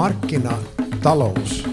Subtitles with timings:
[0.00, 1.68] markkinatalous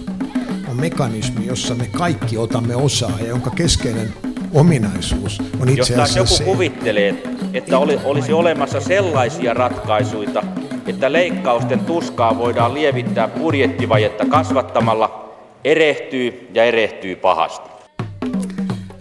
[0.69, 4.13] on mekanismi, jossa me kaikki otamme osaa ja jonka keskeinen
[4.53, 7.23] ominaisuus on itse asiassa Jos joku se, kuvittelee,
[7.53, 10.43] että oli, olisi olemassa sellaisia ratkaisuja,
[10.87, 17.69] että leikkausten tuskaa voidaan lievittää budjettivajetta kasvattamalla, erehtyy ja erehtyy pahasti.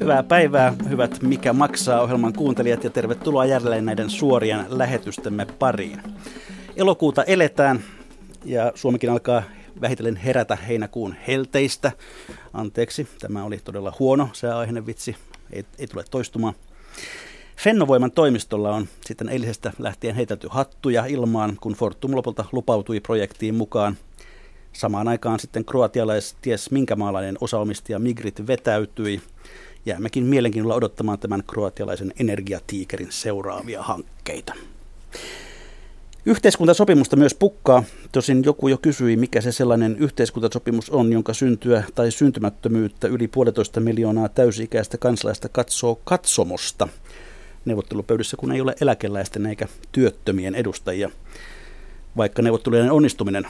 [0.01, 6.01] Hyvää päivää, hyvät Mikä maksaa ohjelman kuuntelijat ja tervetuloa jälleen näiden suorien lähetystemme pariin.
[6.77, 7.81] Elokuuta eletään
[8.47, 9.43] ja Suomikin alkaa
[9.81, 11.93] vähitellen herätä heinäkuun helteistä.
[12.53, 15.17] Anteeksi, tämä oli todella huono sääaiheinen vitsi,
[15.53, 16.55] ei, ei tule toistumaan.
[17.57, 23.97] Fennovoiman toimistolla on sitten eilisestä lähtien heitelty hattuja ilmaan, kun Fortum lopulta lupautui projektiin mukaan.
[24.73, 29.21] Samaan aikaan sitten kroatialais ties minkä maalainen osaomistaja Migrit vetäytyi.
[29.87, 34.55] Jäämmekin mielenkiinnolla odottamaan tämän kroatialaisen energiatiikerin seuraavia hankkeita.
[36.29, 37.83] Yhteiskuntasopimusta myös pukkaa.
[38.13, 43.81] Tosin joku jo kysyi, mikä se sellainen yhteiskuntasopimus on, jonka syntyä tai syntymättömyyttä yli puolitoista
[43.81, 46.89] miljoonaa täysi-ikäistä kansalaista katsoo katsomosta
[47.65, 51.11] neuvottelupöydissä, kun ei ole eläkeläisten eikä työttömien edustajia,
[52.17, 53.47] vaikka neuvottelujen onnistuminen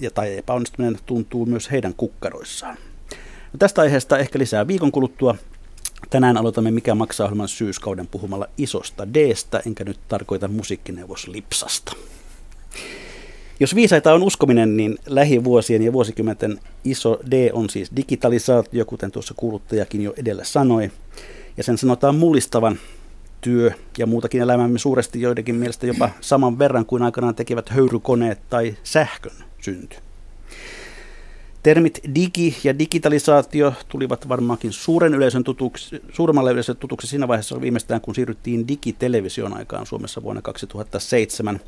[0.00, 2.76] ja tai epäonnistuminen tuntuu myös heidän kukkaroissaan.
[3.52, 5.34] No tästä aiheesta ehkä lisää viikon kuluttua.
[6.10, 11.92] Tänään aloitamme Mikä maksaa ohjelman syyskauden puhumalla isosta Dstä, enkä nyt tarkoita musiikkineuvos Lipsasta.
[13.60, 19.34] Jos viisaita on uskominen, niin lähivuosien ja vuosikymmenten iso D on siis digitalisaatio, kuten tuossa
[19.36, 20.90] kuuluttajakin jo edellä sanoi.
[21.56, 22.78] Ja sen sanotaan mullistavan
[23.40, 28.76] työ ja muutakin elämämme suuresti joidenkin mielestä jopa saman verran kuin aikanaan tekevät höyrykoneet tai
[28.82, 29.96] sähkön synty.
[31.68, 38.00] Termit digi ja digitalisaatio tulivat varmaankin suuren yleisön tutuksi, suuremmalle yleisön tutuksi siinä vaiheessa viimeistään,
[38.00, 41.60] kun siirryttiin digitelevision aikaan Suomessa vuonna 2007.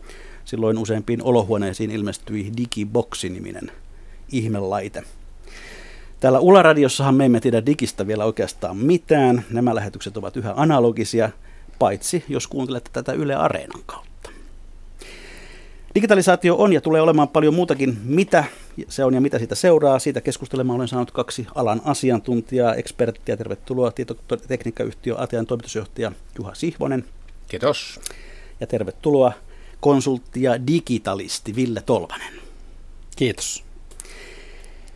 [0.45, 3.73] Silloin useimpiin olohuoneisiin ilmestyi Digiboxi-niminen
[4.33, 5.03] ihmelaite.
[6.21, 9.45] Täällä Ula-radiossahan me emme tiedä digistä vielä oikeastaan mitään.
[9.51, 11.31] Nämä lähetykset ovat yhä analogisia,
[11.79, 14.31] paitsi jos kuuntelette tätä Yle Areenan kautta.
[15.95, 18.45] Digitalisaatio on ja tulee olemaan paljon muutakin, mitä
[18.89, 19.99] se on ja mitä siitä seuraa.
[19.99, 23.37] Siitä keskustelemaan olen saanut kaksi alan asiantuntijaa, eksperttiä.
[23.37, 27.05] Tervetuloa tietotekniikkayhtiö Atean toimitusjohtaja Juha Sihvonen.
[27.49, 28.01] Kiitos.
[28.61, 29.33] Ja tervetuloa
[29.81, 32.33] konsultti ja digitalisti Ville Tolvanen.
[33.17, 33.65] Kiitos.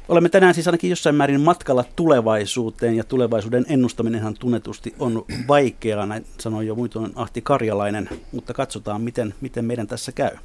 [0.09, 6.27] Olemme tänään siis ainakin jossain määrin matkalla tulevaisuuteen ja tulevaisuuden ennustaminenhan tunnetusti on vaikeaa, näin
[6.41, 10.37] sanoi jo muitoin Ahti Karjalainen, mutta katsotaan miten, miten meidän tässä käy.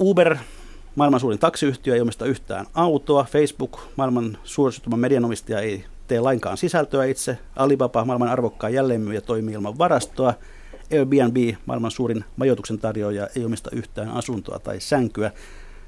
[0.00, 0.36] Uber,
[0.96, 3.26] maailman suurin taksiyhtiö, ei omista yhtään autoa.
[3.30, 7.38] Facebook, maailman suosituman medianomistaja, ei tee lainkaan sisältöä itse.
[7.56, 10.34] Alibaba, maailman arvokkaan jälleenmyyjä, toimii ilman varastoa.
[10.92, 11.36] Airbnb,
[11.66, 15.30] maailman suurin majoituksen tarjoaja, ei omista yhtään asuntoa tai sänkyä.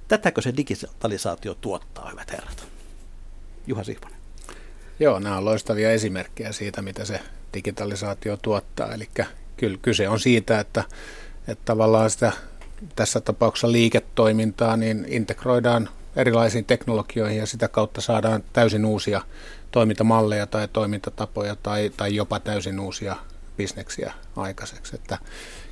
[0.09, 2.67] Tätäkö se digitalisaatio tuottaa, hyvät herrat?
[3.67, 4.19] Juha Sihvonen.
[5.01, 7.21] Joo, nämä on loistavia esimerkkejä siitä, mitä se
[7.55, 8.95] digitalisaatio tuottaa.
[8.95, 9.09] Eli
[9.57, 10.85] kyllä kyse on siitä, että,
[11.49, 12.33] että tavallaan sitä
[12.97, 19.21] tässä tapauksessa liiketoimintaa niin integroidaan erilaisiin teknologioihin ja sitä kautta saadaan täysin uusia
[19.71, 23.17] toimintamalleja tai toimintatapoja tai, tai jopa täysin uusia
[23.56, 24.97] bisneksiä aikaiseksi.
[24.97, 25.19] Että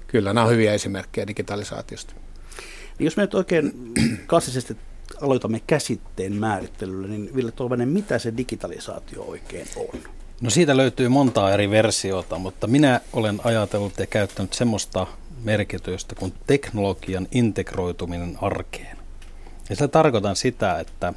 [0.07, 2.15] kyllä nämä on hyviä esimerkkejä digitalisaatiosta.
[2.99, 3.73] Jos me nyt oikein
[4.29, 4.77] klassisesti
[5.21, 10.01] aloitamme käsitteen määrittelyllä, niin Ville Tolvanen, mitä se digitalisaatio oikein on?
[10.41, 15.07] No siitä löytyy montaa eri versiota, mutta minä olen ajatellut ja käyttänyt semmoista
[15.45, 18.97] merkitystä kuin teknologian integroituminen arkeen.
[19.71, 21.13] Ja sillä tarkoitan sitä, että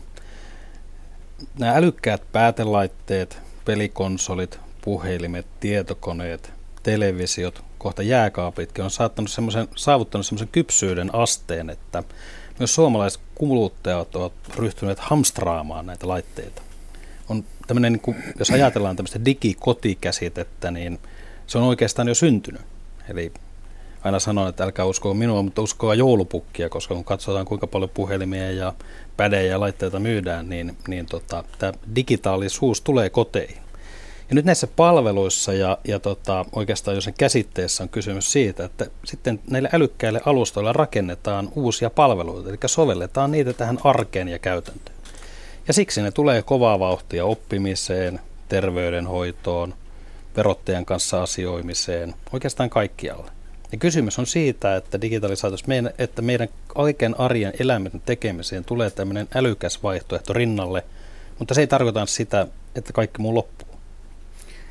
[1.59, 6.51] nämä älykkäät päätelaitteet, pelikonsolit, puhelimet, tietokoneet,
[6.83, 12.03] televisiot, kohta jääkaapitkin on saattanut semmoisen, saavuttanut semmoisen kypsyyden asteen, että
[12.59, 16.61] myös suomalaiset kuluttajat ovat ryhtyneet hamstraamaan näitä laitteita.
[17.29, 20.99] On tämmöinen, niin kuin, jos ajatellaan tämmöistä digikotikäsitettä, niin
[21.47, 22.61] se on oikeastaan jo syntynyt.
[23.09, 23.31] Eli
[24.05, 28.51] aina sanon, että älkää uskoa minua, mutta uskoa joulupukkia, koska kun katsotaan kuinka paljon puhelimia
[28.51, 28.73] ja
[29.17, 33.61] pädejä ja laitteita myydään, niin, niin tota, tämä digitaalisuus tulee koteihin.
[34.29, 38.85] Ja nyt näissä palveluissa ja, ja tota, oikeastaan jo sen käsitteessä on kysymys siitä, että
[39.05, 44.97] sitten näille älykkäille alustoilla rakennetaan uusia palveluita, eli sovelletaan niitä tähän arkeen ja käytäntöön.
[45.67, 48.19] Ja siksi ne tulee kovaa vauhtia oppimiseen,
[48.49, 49.73] terveydenhoitoon,
[50.37, 53.31] verottajan kanssa asioimiseen, oikeastaan kaikkialle.
[53.71, 59.27] Ja kysymys on siitä, että digitalisaatiossa meidän, että meidän oikean arjen elämän tekemiseen tulee tämmöinen
[59.35, 60.83] älykäs vaihtoehto rinnalle,
[61.39, 63.75] mutta se ei tarkoita sitä, että kaikki muu loppuu.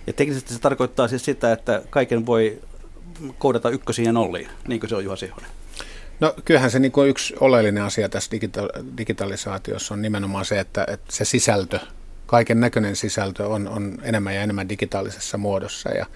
[0.06, 2.60] Ja teknisesti se tarkoittaa siis sitä, että kaiken voi
[3.38, 5.50] koodata ykkösiin ja nolliin, niin kuin se on Juha Sihonen.
[6.20, 10.86] No kyllähän se niin kuin yksi oleellinen asia tässä digita- digitalisaatiossa on nimenomaan se, että,
[10.88, 11.78] että se sisältö,
[12.26, 15.90] kaiken näköinen sisältö on, on enemmän ja enemmän digitaalisessa muodossa.
[15.90, 16.06] Ja,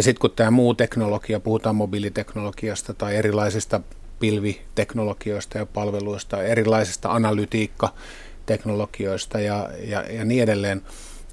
[0.00, 3.80] ja sitten kun tämä muu teknologia, puhutaan mobiiliteknologiasta tai erilaisista
[4.20, 10.82] pilviteknologioista ja palveluista, erilaisista analytiikkateknologioista ja, ja, ja niin edelleen,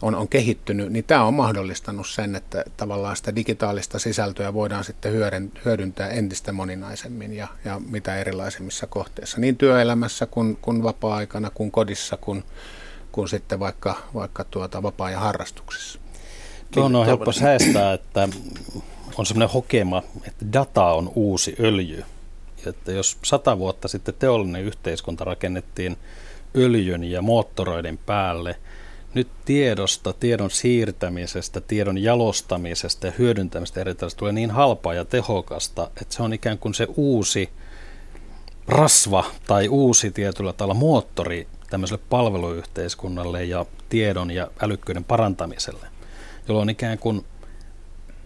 [0.02, 5.14] on, on kehittynyt, niin tämä on mahdollistanut sen, että tavallaan sitä digitaalista sisältöä voidaan sitten
[5.66, 12.18] hyödyntää entistä moninaisemmin ja, ja mitä erilaisemmissa kohteissa, niin työelämässä kuin, kuin vapaa-aikana, kuin kodissa,
[12.18, 12.44] kuin,
[13.12, 16.00] kuin sitten vaikka, vaikka tuota vapaa- ja harrastuksissa.
[16.72, 18.30] Tuohon on helppo säästää, että
[19.18, 22.04] on sellainen hokema, että data on uusi öljy.
[22.66, 25.98] Että jos sata vuotta sitten teollinen yhteiskunta rakennettiin
[26.56, 28.56] öljyn ja moottoroiden päälle–
[29.18, 36.16] nyt tiedosta, tiedon siirtämisestä, tiedon jalostamisesta ja hyödyntämistä eri tulee niin halpaa ja tehokasta, että
[36.16, 37.50] se on ikään kuin se uusi
[38.68, 45.88] rasva tai uusi tietyllä tavalla moottori tämmöiselle palveluyhteiskunnalle ja tiedon ja älykkyyden parantamiselle,
[46.47, 47.25] jolloin ikään kuin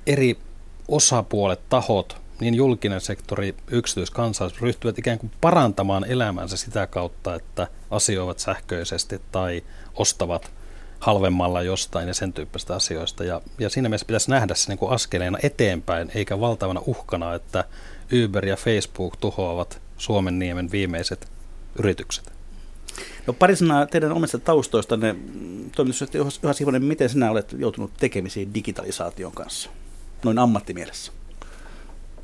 [0.07, 0.37] eri
[0.87, 8.39] osapuolet, tahot, niin julkinen sektori, yksityiskansalaiset ryhtyvät ikään kuin parantamaan elämänsä sitä kautta, että asioivat
[8.39, 9.63] sähköisesti tai
[9.93, 10.51] ostavat
[10.99, 13.23] halvemmalla jostain ja sen tyyppistä asioista.
[13.23, 17.65] Ja, ja siinä mielessä pitäisi nähdä se niin kuin askeleena eteenpäin, eikä valtavana uhkana, että
[18.25, 21.31] Uber ja Facebook tuhoavat Suomen niemen viimeiset
[21.79, 22.40] yritykset.
[23.27, 25.15] No pari sanaa teidän omista taustoistanne.
[25.75, 29.69] Toimitusjohtaja Juha Sivonen, miten sinä olet joutunut tekemisiin digitalisaation kanssa,
[30.23, 31.11] noin ammattimielessä?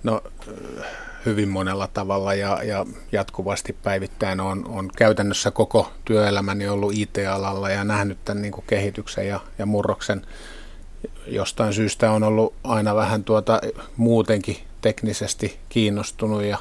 [0.03, 0.21] No
[1.25, 7.83] hyvin monella tavalla ja, ja jatkuvasti päivittäin on, on käytännössä koko työelämäni ollut IT-alalla ja
[7.83, 10.25] nähnyt tämän niin kuin kehityksen ja, ja murroksen.
[11.27, 13.61] Jostain syystä on ollut aina vähän tuota
[13.97, 16.57] muutenkin teknisesti kiinnostunut ja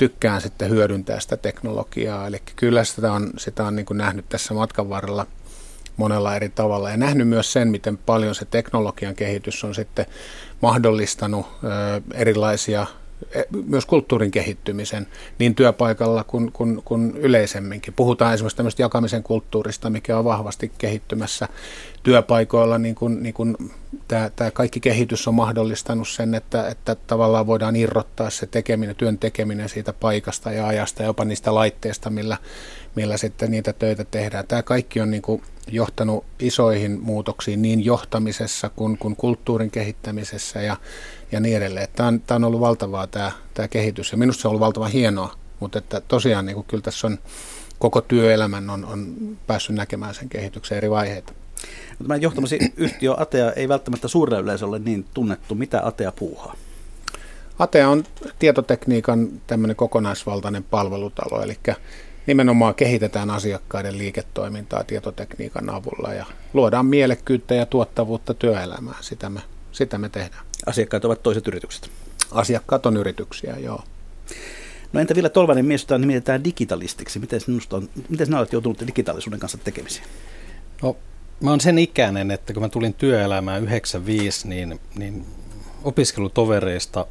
[0.00, 2.26] tykkään sitten hyödyntää sitä teknologiaa.
[2.26, 5.26] Eli kyllä sitä on, sitä on niin kuin nähnyt tässä matkan varrella
[5.96, 10.06] monella eri tavalla ja nähnyt myös sen, miten paljon se teknologian kehitys on sitten
[10.62, 11.46] mahdollistanut
[12.14, 12.86] erilaisia
[13.66, 15.06] myös kulttuurin kehittymisen
[15.38, 17.94] niin työpaikalla kuin, kuin, kuin yleisemminkin.
[17.94, 21.48] Puhutaan esimerkiksi tämmöistä jakamisen kulttuurista, mikä on vahvasti kehittymässä
[22.02, 22.78] työpaikoilla.
[22.78, 23.56] Niin kuin, niin kuin
[24.08, 29.18] tämä, tämä kaikki kehitys on mahdollistanut sen, että, että tavallaan voidaan irrottaa se tekeminen, työn
[29.18, 32.36] tekeminen siitä paikasta ja ajasta ja jopa niistä laitteista, millä,
[32.94, 34.46] millä sitten niitä töitä tehdään.
[34.46, 40.76] Tämä kaikki on niin kuin johtanut isoihin muutoksiin niin johtamisessa kuin, kuin kulttuurin kehittämisessä ja,
[41.32, 41.88] ja niin edelleen.
[41.96, 44.90] Tämä on, tämä on ollut valtavaa tämä, tämä kehitys ja minusta se on ollut valtavan
[44.90, 47.18] hienoa, mutta että tosiaan niin kuin kyllä tässä on
[47.78, 51.32] koko työelämän on, on päässyt näkemään sen kehityksen eri vaiheita.
[51.98, 55.54] Tämä johtamasi yhtiö Atea ei välttämättä suurelle yleisölle niin tunnettu.
[55.54, 56.54] Mitä Atea puuhaa?
[57.58, 58.04] Atea on
[58.38, 61.56] tietotekniikan tämmöinen kokonaisvaltainen palvelutalo, eli
[62.30, 68.96] nimenomaan kehitetään asiakkaiden liiketoimintaa tietotekniikan avulla ja luodaan mielekkyyttä ja tuottavuutta työelämään.
[69.00, 69.40] Sitä me,
[69.72, 70.46] sitä me tehdään.
[70.66, 71.90] Asiakkaat ovat toiset yritykset?
[72.30, 73.82] Asiakkaat on yrityksiä, joo.
[74.92, 77.18] No entä vielä Tolvanen mies, jota nimitetään digitalistiksi?
[77.18, 80.06] Miten, sinusta on, miten sinä olet joutunut digitaalisuuden kanssa tekemisiin?
[80.82, 80.96] No,
[81.40, 85.26] mä oon sen ikäinen, että kun mä tulin työelämään 95, niin, niin
[85.84, 87.06] opiskelutovereista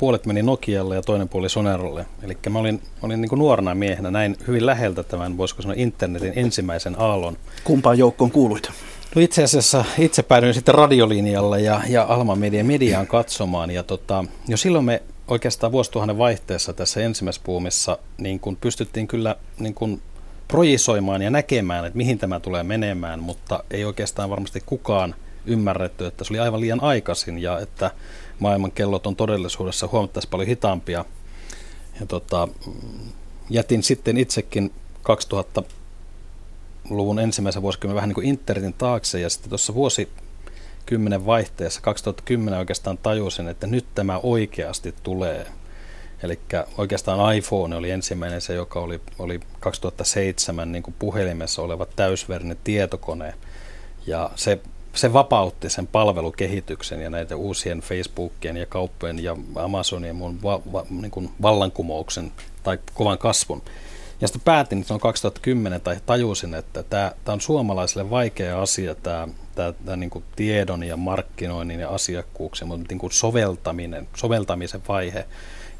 [0.00, 2.06] puolet meni Nokialle ja toinen puoli Sonerolle.
[2.22, 6.32] Eli mä olin, olin niin kuin nuorena miehenä näin hyvin läheltä tämän, voisiko sanoa, internetin
[6.36, 7.36] ensimmäisen aallon.
[7.64, 8.70] Kumpaan joukkoon kuuluit?
[9.14, 13.70] No itse asiassa itse päädyin sitten radiolinjalle ja, ja Alma Media mediaan katsomaan.
[13.70, 19.36] Ja tota, jo silloin me oikeastaan vuosituhannen vaihteessa tässä ensimmäisessä puumissa niin kun pystyttiin kyllä
[19.58, 20.02] niin kun
[20.48, 25.14] projisoimaan ja näkemään, että mihin tämä tulee menemään, mutta ei oikeastaan varmasti kukaan
[25.46, 27.90] ymmärretty, että se oli aivan liian aikaisin ja että
[28.40, 31.04] maailman kellot on todellisuudessa huomattavasti paljon hitaampia.
[32.00, 32.48] Ja tota,
[33.50, 41.26] jätin sitten itsekin 2000-luvun ensimmäisen vuosikymmenen vähän niin kuin internetin taakse ja sitten tuossa vuosikymmenen
[41.26, 45.46] vaihteessa 2010 oikeastaan tajusin, että nyt tämä oikeasti tulee.
[46.22, 46.40] Eli
[46.78, 53.34] oikeastaan iPhone oli ensimmäinen se, joka oli, oli 2007 niin kuin puhelimessa oleva täysverinen tietokone.
[54.06, 54.60] Ja se
[54.94, 60.86] se vapautti sen palvelukehityksen ja näiden uusien Facebookien ja kauppojen ja Amazonien muun va, va,
[60.90, 62.32] niin kuin vallankumouksen
[62.62, 63.62] tai kovan kasvun.
[64.20, 68.94] Ja sitten päätin että on 2010 tai tajusin, että tämä, tämä on suomalaisille vaikea asia,
[68.94, 74.82] tämä, tämä, tämä niin kuin tiedon ja markkinoinnin ja asiakkuuksien, mutta niin kuin soveltaminen, soveltamisen
[74.88, 75.26] vaihe.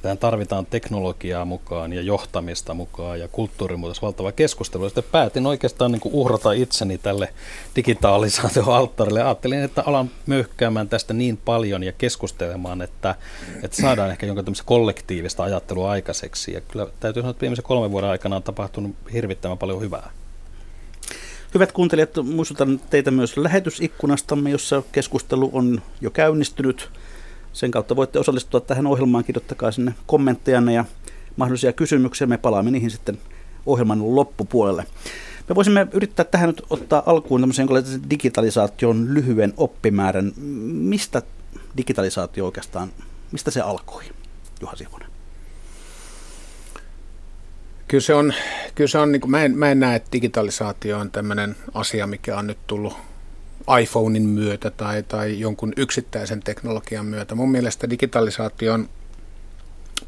[0.02, 4.88] Tähän tarvitaan teknologiaa mukaan ja johtamista mukaan ja kulttuurimuutos, valtava keskustelu.
[4.88, 7.28] Sitten päätin oikeastaan niin kuin uhrata itseni tälle
[7.76, 9.22] digitalisaatioalttarille.
[9.22, 13.14] Ajattelin, että alan möyhkäämään tästä niin paljon ja keskustelemaan, että,
[13.62, 16.52] että saadaan ehkä jonkin kollektiivista ajattelua aikaiseksi.
[16.52, 20.10] Ja kyllä täytyy sanoa, että viimeisen kolmen vuoden aikana on tapahtunut hirvittävän paljon hyvää.
[21.54, 26.90] Hyvät kuuntelijat, muistutan teitä myös lähetysikkunastamme, jossa keskustelu on jo käynnistynyt.
[27.52, 30.84] Sen kautta voitte osallistua tähän ohjelmaan, kirjoittakaa sinne kommenttejanne ja
[31.36, 32.26] mahdollisia kysymyksiä.
[32.26, 33.18] Me palaamme niihin sitten
[33.66, 34.86] ohjelman loppupuolelle.
[35.48, 37.68] Me voisimme yrittää tähän nyt ottaa alkuun tämmöisen
[38.10, 40.32] digitalisaation lyhyen oppimäärän.
[40.66, 41.22] Mistä
[41.76, 42.92] digitalisaatio oikeastaan,
[43.32, 44.04] mistä se alkoi,
[44.60, 45.08] Juha Sivonen?
[47.88, 48.34] Kyllä se on,
[48.74, 52.06] kyllä se on niin kuin, mä, en, mä en näe, että digitalisaatio on tämmöinen asia,
[52.06, 52.96] mikä on nyt tullut
[53.80, 57.34] iPhonein myötä tai, tai jonkun yksittäisen teknologian myötä.
[57.34, 58.88] Mun mielestä digitalisaatio on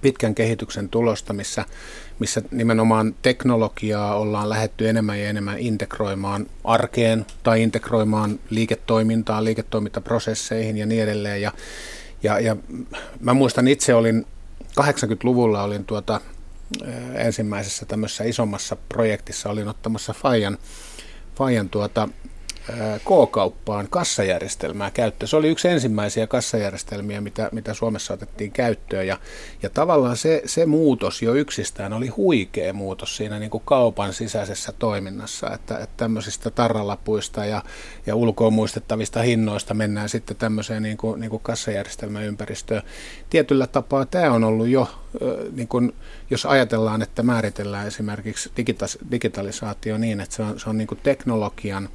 [0.01, 1.65] pitkän kehityksen tulosta, missä,
[2.19, 10.87] missä nimenomaan teknologiaa ollaan lähetty enemmän ja enemmän integroimaan arkeen tai integroimaan liiketoimintaan, liiketoimintaprosesseihin ja
[10.87, 11.43] niin edelleen.
[11.43, 11.53] Ja,
[12.23, 12.57] ja, ja
[13.21, 14.27] mä muistan itse olin
[14.81, 16.21] 80-luvulla olin tuota,
[17.15, 20.59] ensimmäisessä tämmöisessä isommassa projektissa olin ottamassa Fajan,
[21.35, 22.09] Fajan tuota,
[22.99, 25.29] K-kauppaan kassajärjestelmää käyttöön.
[25.29, 29.07] Se oli yksi ensimmäisiä kassajärjestelmiä, mitä, mitä Suomessa otettiin käyttöön.
[29.07, 29.19] Ja,
[29.63, 34.73] ja tavallaan se, se muutos jo yksistään oli huikea muutos siinä niin kuin kaupan sisäisessä
[34.79, 37.63] toiminnassa, että, että tämmöisistä tarralapuista ja,
[38.07, 42.83] ja ulkoon muistettavista hinnoista mennään sitten tämmöiseen niin kuin, niin kuin kassajärjestelmäympäristöön.
[43.31, 44.89] Tietyllä tapaa tämä on ollut jo,
[45.53, 45.95] niin kuin,
[46.31, 48.53] jos ajatellaan, että määritellään esimerkiksi
[49.11, 51.89] digitalisaatio niin, että se on, se on niin kuin teknologian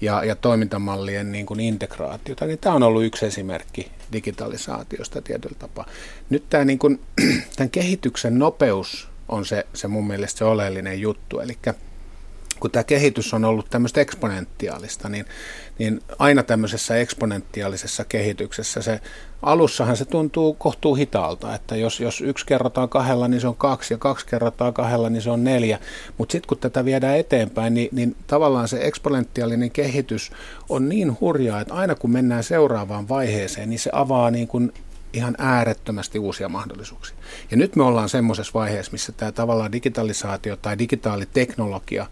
[0.00, 5.86] ja, ja toimintamallien niin kuin integraatiota, niin tämä on ollut yksi esimerkki digitalisaatiosta tietyllä tapaa.
[6.30, 7.00] Nyt tämä niin kuin,
[7.56, 11.58] tämän kehityksen nopeus on se, se mun mielestä se oleellinen juttu, eli
[12.60, 15.26] kun tämä kehitys on ollut tämmöistä eksponentiaalista, niin,
[15.78, 19.00] niin aina tämmöisessä eksponentiaalisessa kehityksessä se
[19.42, 23.94] alussahan se tuntuu kohtuu hitaalta, että jos, jos yksi kerrotaan kahdella, niin se on kaksi
[23.94, 25.78] ja kaksi kerrotaan kahdella, niin se on neljä.
[26.18, 30.32] Mutta sitten kun tätä viedään eteenpäin, niin, niin tavallaan se eksponentiaalinen kehitys
[30.68, 34.72] on niin hurjaa, että aina kun mennään seuraavaan vaiheeseen, niin se avaa niin kuin
[35.12, 37.16] ihan äärettömästi uusia mahdollisuuksia.
[37.50, 42.06] Ja nyt me ollaan semmoisessa vaiheessa, missä tämä tavallaan digitalisaatio tai digitaaliteknologia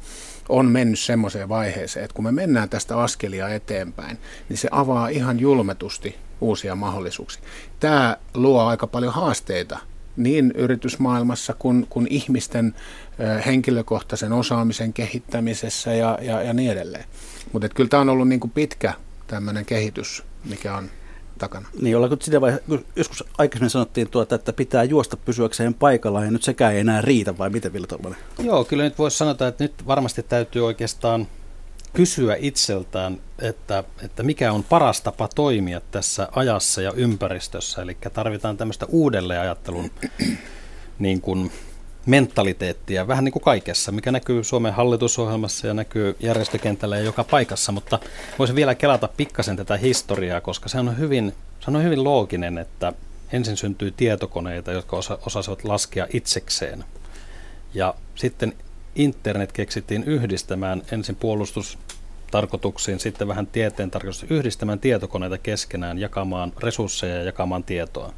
[0.49, 4.19] on mennyt semmoiseen vaiheeseen, että kun me mennään tästä askelia eteenpäin,
[4.49, 7.43] niin se avaa ihan julmetusti uusia mahdollisuuksia.
[7.81, 9.79] Tämä luo aika paljon haasteita
[10.17, 12.75] niin yritysmaailmassa kuin, kuin ihmisten
[13.47, 17.05] henkilökohtaisen osaamisen kehittämisessä ja, ja, ja niin edelleen.
[17.53, 18.95] Mutta kyllä tämä on ollut niin kuin pitkä
[19.27, 20.91] tämmöinen kehitys, mikä on
[21.43, 21.69] takana.
[21.81, 22.59] Niin, ollaanko sitä vai,
[22.97, 27.39] joskus aikaisemmin sanottiin, tuota, että pitää juosta pysyäkseen paikallaan ja nyt sekään ei enää riitä,
[27.39, 28.19] vai miten Ville Tolvanen?
[28.39, 31.27] Joo, kyllä nyt voisi sanota, että nyt varmasti täytyy oikeastaan
[31.93, 37.83] kysyä itseltään, että, että mikä on paras tapa toimia tässä ajassa ja ympäristössä.
[37.83, 39.91] Eli tarvitaan tämmöistä uudelleenajattelun
[40.99, 41.53] niin kuin,
[42.07, 47.73] mentaliteettia vähän niin kuin kaikessa, mikä näkyy Suomen hallitusohjelmassa ja näkyy järjestökentällä ja joka paikassa,
[47.73, 47.99] mutta
[48.39, 52.93] voisin vielä kelata pikkasen tätä historiaa, koska se on hyvin, se on hyvin looginen, että
[53.33, 56.85] ensin syntyy tietokoneita, jotka osa, osasivat laskea itsekseen.
[57.75, 58.53] Ja sitten
[58.95, 67.23] internet keksittiin yhdistämään ensin puolustustarkoituksiin, sitten vähän tieteen tarkoituksiin, yhdistämään tietokoneita keskenään, jakamaan resursseja ja
[67.23, 68.13] jakamaan tietoa.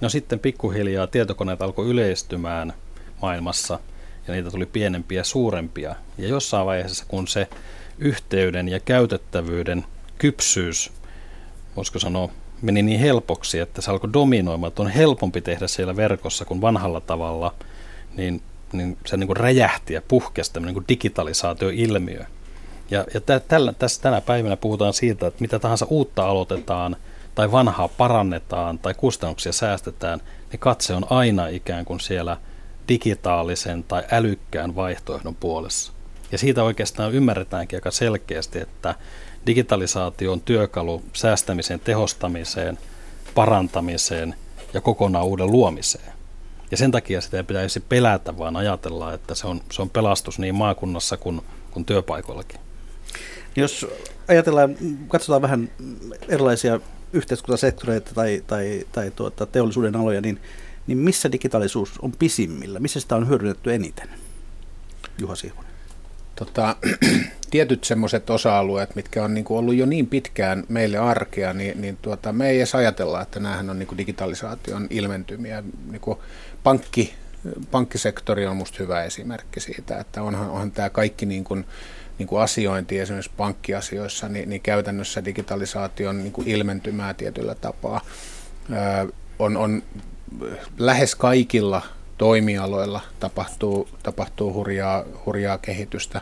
[0.00, 2.72] No sitten pikkuhiljaa tietokoneet alkoi yleistymään
[3.22, 3.78] maailmassa
[4.28, 5.94] ja niitä tuli pienempiä ja suurempia.
[6.18, 7.48] Ja jossain vaiheessa, kun se
[7.98, 9.84] yhteyden ja käytettävyyden
[10.18, 10.92] kypsyys,
[11.76, 12.28] voisiko sanoa,
[12.62, 17.00] meni niin helpoksi, että se alkoi dominoimaan, että on helpompi tehdä siellä verkossa kuin vanhalla
[17.00, 17.54] tavalla,
[18.16, 18.42] niin
[18.74, 22.24] niin se niin kuin räjähti ja puhkesi tämmöinen niin digitalisaatioilmiö.
[22.90, 26.96] Ja, ja tä, tällä, tässä tänä päivänä puhutaan siitä, että mitä tahansa uutta aloitetaan
[27.34, 30.20] tai vanhaa parannetaan tai kustannuksia säästetään,
[30.52, 32.36] niin katse on aina ikään kuin siellä
[32.88, 35.92] digitaalisen tai älykkään vaihtoehdon puolessa.
[36.32, 38.94] Ja siitä oikeastaan ymmärretäänkin aika selkeästi, että
[39.46, 42.78] digitalisaatio on työkalu säästämiseen, tehostamiseen,
[43.34, 44.34] parantamiseen
[44.74, 46.12] ja kokonaan uuden luomiseen.
[46.70, 50.38] Ja sen takia sitä ei pitäisi pelätä, vaan ajatella, että se on, se on pelastus
[50.38, 52.60] niin maakunnassa kuin, kuin työpaikoillakin.
[53.56, 53.86] Jos
[54.28, 54.76] ajatellaan,
[55.08, 55.70] katsotaan vähän
[56.28, 56.80] erilaisia
[57.12, 60.40] yhteiskuntasektoreita tai, tai, tai tuota, teollisuuden aloja, niin,
[60.86, 62.80] niin missä digitaalisuus on pisimmillä?
[62.80, 64.08] Missä sitä on hyödynnetty eniten?
[65.18, 65.74] Juha Siivonen.
[66.36, 66.76] Tota,
[67.50, 71.98] tietyt semmoiset osa-alueet, mitkä on niin kuin ollut jo niin pitkään meille arkea, niin, niin
[72.02, 75.62] tuota, me ei edes ajatella, että näähän on niin kuin digitalisaation ilmentymiä.
[75.90, 76.18] Niin kuin
[76.62, 77.14] pankki,
[77.70, 81.64] pankkisektori on minusta hyvä esimerkki siitä, että onhan, onhan tämä kaikki niin kuin,
[82.18, 88.00] niin kuin asiointi esimerkiksi pankkiasioissa, niin, niin käytännössä digitalisaation niin kuin ilmentymää tietyllä tapaa.
[88.72, 89.06] Öö,
[89.38, 89.82] on, on
[90.78, 91.82] lähes kaikilla
[92.18, 96.20] toimialoilla tapahtuu, tapahtuu hurjaa, hurjaa kehitystä.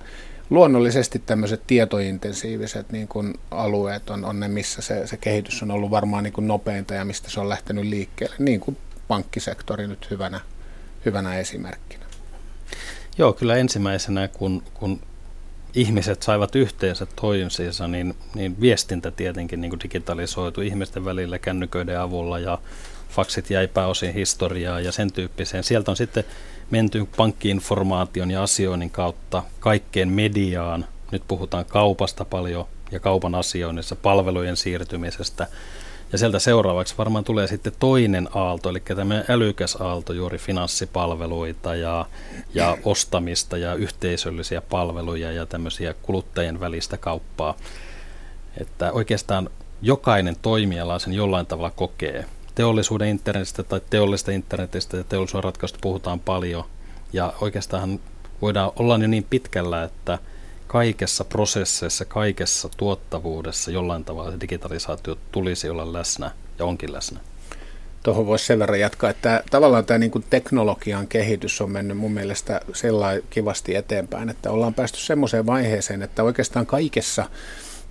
[0.50, 5.90] Luonnollisesti tämmöiset tietointensiiviset niin kuin alueet on, on ne, missä se, se kehitys on ollut
[5.90, 8.76] varmaan niin kuin nopeinta ja mistä se on lähtenyt liikkeelle, niin kuin
[9.08, 10.40] pankkisektori nyt hyvänä,
[11.04, 12.04] hyvänä esimerkkinä.
[13.18, 15.00] Joo, kyllä ensimmäisenä, kun, kun
[15.74, 22.38] ihmiset saivat yhteensä toisiinsa, niin, niin viestintä tietenkin niin kuin digitalisoitu ihmisten välillä kännyköiden avulla
[22.38, 22.58] ja
[23.12, 25.64] faksit jäi pääosin historiaa ja sen tyyppiseen.
[25.64, 26.24] Sieltä on sitten
[26.70, 30.86] menty pankkiinformaation ja asioinnin kautta kaikkeen mediaan.
[31.12, 35.46] Nyt puhutaan kaupasta paljon ja kaupan asioinnissa, palvelujen siirtymisestä.
[36.12, 42.06] Ja sieltä seuraavaksi varmaan tulee sitten toinen aalto, eli tämmöinen älykäs aalto, juuri finanssipalveluita ja,
[42.54, 47.54] ja ostamista ja yhteisöllisiä palveluja ja tämmöisiä kuluttajien välistä kauppaa.
[48.60, 49.50] Että oikeastaan
[49.82, 56.20] jokainen toimiala sen jollain tavalla kokee teollisuuden internetistä tai teollista internetistä ja teollisuuden ratkaisusta puhutaan
[56.20, 56.64] paljon.
[57.12, 58.00] Ja oikeastaan
[58.42, 60.18] voidaan olla jo niin pitkällä, että
[60.66, 67.20] kaikessa prosesseissa, kaikessa tuottavuudessa jollain tavalla digitalisaatio tulisi olla läsnä ja onkin läsnä.
[68.02, 72.60] Tuohon voisi sen verran jatkaa, että tavallaan tämä niin teknologian kehitys on mennyt mun mielestä
[72.72, 77.24] sellainen kivasti eteenpäin, että ollaan päästy semmoiseen vaiheeseen, että oikeastaan kaikessa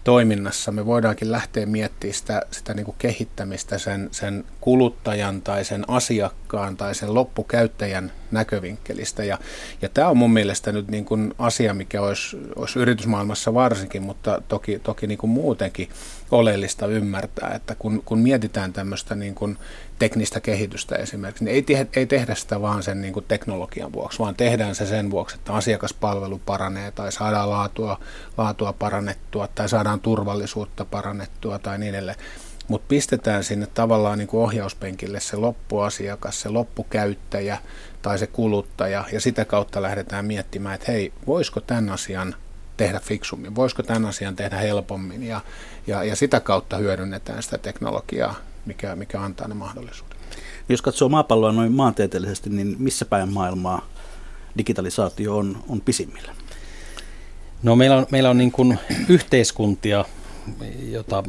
[0.03, 0.71] toiminnassa.
[0.71, 6.77] Me voidaankin lähteä miettimään sitä, sitä niin kuin kehittämistä sen, sen kuluttajan tai sen asiakkaan
[6.77, 9.23] tai sen loppukäyttäjän näkövinkkelistä.
[9.23, 9.37] Ja,
[9.81, 14.41] ja tämä on mun mielestä nyt niin kuin asia, mikä olisi, olisi yritysmaailmassa varsinkin, mutta
[14.47, 15.89] toki, toki niin kuin muutenkin
[16.31, 19.57] oleellista ymmärtää, että kun, kun mietitään tämmöistä niin kuin
[19.99, 24.19] teknistä kehitystä esimerkiksi, niin ei, te, ei tehdä sitä vaan sen niin kuin teknologian vuoksi,
[24.19, 27.99] vaan tehdään se sen vuoksi, että asiakaspalvelu paranee tai saadaan laatua,
[28.37, 32.17] laatua parannettua tai saadaan turvallisuutta parannettua tai niin edelleen.
[32.71, 37.57] Mutta pistetään sinne tavallaan niin kuin ohjauspenkille se loppuasiakas, se loppukäyttäjä
[38.01, 42.35] tai se kuluttaja ja sitä kautta lähdetään miettimään, että hei, voisiko tämän asian
[42.77, 45.41] tehdä fiksummin, voisiko tämän asian tehdä helpommin ja,
[45.87, 50.17] ja, ja sitä kautta hyödynnetään sitä teknologiaa mikä, mikä antaa ne mahdollisuudet.
[50.69, 53.87] Jos katsoo maapalloa noin maantieteellisesti, niin missä päin maailmaa
[54.57, 56.35] digitalisaatio on, on pisimmillä?
[57.63, 60.05] No meillä on, meillä on niin kuin yhteiskuntia,
[60.81, 61.23] jota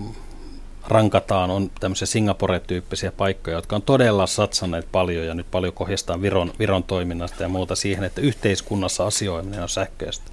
[0.89, 6.53] rankataan, on tämmöisiä Singapore-tyyppisiä paikkoja, jotka on todella satsanneet paljon ja nyt paljon kohdistaan Viron,
[6.59, 10.31] Viron toiminnasta ja muuta siihen, että yhteiskunnassa asioiminen on sähköistä.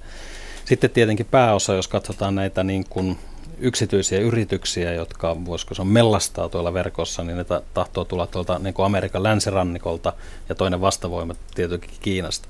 [0.64, 3.18] Sitten tietenkin pääosa, jos katsotaan näitä niin kuin
[3.58, 8.74] yksityisiä yrityksiä, jotka voisiko se on mellastaa tuolla verkossa, niin ne tahtoo tulla tuolta niin
[8.74, 10.12] kuin Amerikan länsirannikolta
[10.48, 12.48] ja toinen vastavoima tietenkin Kiinasta.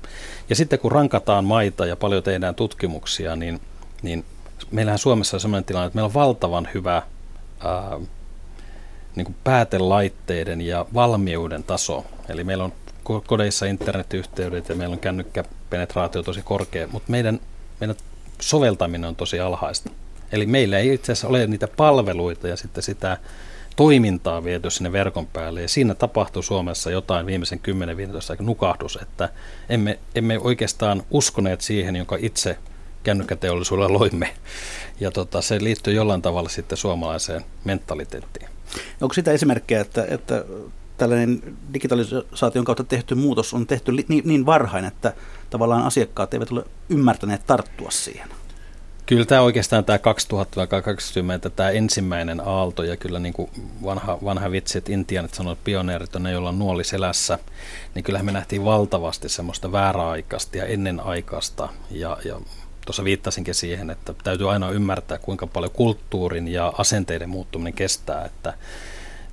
[0.49, 3.61] Ja sitten kun rankataan maita ja paljon tehdään tutkimuksia, niin,
[4.01, 4.25] niin
[4.71, 7.01] meillähän Suomessa on sellainen tilanne, että meillä on valtavan hyvä
[7.65, 7.99] ää,
[9.15, 12.05] niin kuin päätelaitteiden ja valmiuden taso.
[12.29, 12.73] Eli meillä on
[13.27, 17.39] kodeissa internetyhteydet ja meillä on kännykkäpenetraatio tosi korkea, mutta meidän,
[17.79, 17.95] meidän
[18.41, 19.89] soveltaminen on tosi alhaista.
[20.31, 23.17] Eli meillä ei itse asiassa ole niitä palveluita ja sitten sitä
[23.75, 25.61] toimintaa viety sinne verkon päälle.
[25.61, 27.61] Ja siinä tapahtui Suomessa jotain viimeisen
[28.39, 29.29] 10-15 nukahdus, että
[29.69, 32.57] emme, emme oikeastaan uskoneet siihen, jonka itse
[33.03, 34.33] kännykkäteollisuudella loimme.
[34.99, 38.49] Ja tota, se liittyy jollain tavalla sitten suomalaiseen mentaliteettiin.
[39.01, 40.45] Onko sitä esimerkkejä, että, että
[40.97, 45.13] tällainen digitalisaation kautta tehty muutos on tehty niin, niin varhain, että
[45.49, 48.29] tavallaan asiakkaat eivät ole ymmärtäneet tarttua siihen?
[49.05, 53.49] Kyllä tämä oikeastaan tämä 2020, tämä ensimmäinen aalto ja kyllä niin kuin
[53.83, 57.39] vanha, vanha vitsi, että intianit sanoo, että pioneerit on ne, joilla on nuoli selässä,
[57.95, 62.41] niin kyllähän me nähtiin valtavasti semmoista vääräaikaista ja ennenaikaista ja, ja
[62.85, 68.53] tuossa viittasinkin siihen, että täytyy aina ymmärtää, kuinka paljon kulttuurin ja asenteiden muuttuminen kestää, että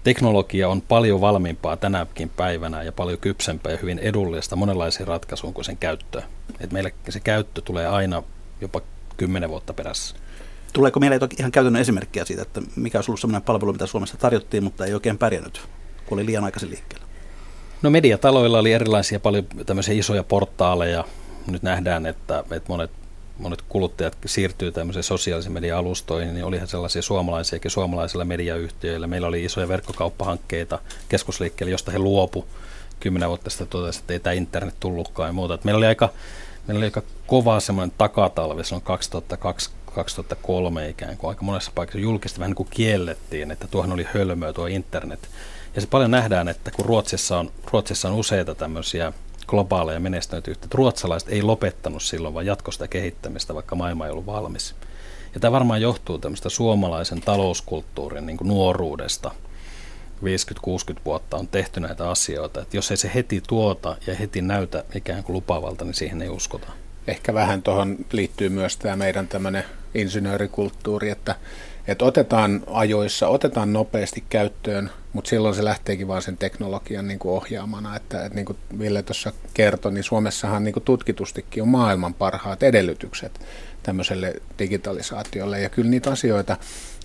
[0.04, 5.64] teknologia on paljon valmiimpaa tänäkin päivänä ja paljon kypsempää ja hyvin edullista monenlaisiin ratkaisuun kuin
[5.64, 6.22] sen käyttö.
[6.60, 8.22] Et meillä se käyttö tulee aina
[8.60, 8.80] jopa
[9.16, 10.16] kymmenen vuotta perässä.
[10.72, 14.64] Tuleeko mieleen ihan käytännön esimerkkiä siitä, että mikä olisi ollut sellainen palvelu, mitä Suomessa tarjottiin,
[14.64, 15.60] mutta ei oikein pärjännyt,
[16.06, 17.06] kun oli liian aikaisin liikkeellä?
[17.82, 21.04] No mediataloilla oli erilaisia paljon tämmöisiä isoja portaaleja.
[21.46, 22.90] Nyt nähdään, että, että monet,
[23.38, 29.06] monet kuluttajat siirtyy tämmöiseen sosiaalisen median alustoihin, niin olihan sellaisia suomalaisiakin suomalaisilla mediayhtiöillä.
[29.06, 32.46] Meillä oli isoja verkkokauppahankkeita keskusliikkeelle, josta he luopu
[33.00, 35.54] kymmenen vuotta sitten totesi, että ei tämä internet tullutkaan ja muuta.
[35.54, 36.08] Että meillä oli aika
[36.66, 42.40] meillä oli aika kova semmoinen takatalvi silloin 2002 2003 ikään kuin aika monessa paikassa julkisesti
[42.40, 45.28] vähän niin kuin kiellettiin, että tuohon oli hölmöä tuo internet.
[45.74, 49.12] Ja se paljon nähdään, että kun Ruotsissa on, Ruotsissa on useita tämmöisiä
[49.48, 54.74] globaaleja menestyneitä yhteyttä, ruotsalaiset ei lopettanut silloin, vaan jatkosta kehittämistä, vaikka maailma ei ollut valmis.
[55.34, 59.30] Ja tämä varmaan johtuu tämmöistä suomalaisen talouskulttuurin niin kuin nuoruudesta.
[60.24, 64.84] 50-60 vuotta on tehty näitä asioita, että jos ei se heti tuota ja heti näytä
[64.94, 66.68] ikään kuin lupavalta, niin siihen ei uskota.
[67.06, 71.34] Ehkä vähän tuohon liittyy myös tämä meidän tämmöinen insinöörikulttuuri, että,
[71.88, 77.32] että otetaan ajoissa, otetaan nopeasti käyttöön, mutta silloin se lähteekin vaan sen teknologian niin kuin
[77.32, 77.96] ohjaamana.
[77.96, 82.62] Että, että niin kuin Ville tuossa kertoi, niin Suomessahan niin kuin tutkitustikin on maailman parhaat
[82.62, 83.40] edellytykset
[83.82, 85.60] tämmöiselle digitalisaatiolle.
[85.60, 86.56] Ja kyllä niitä asioita,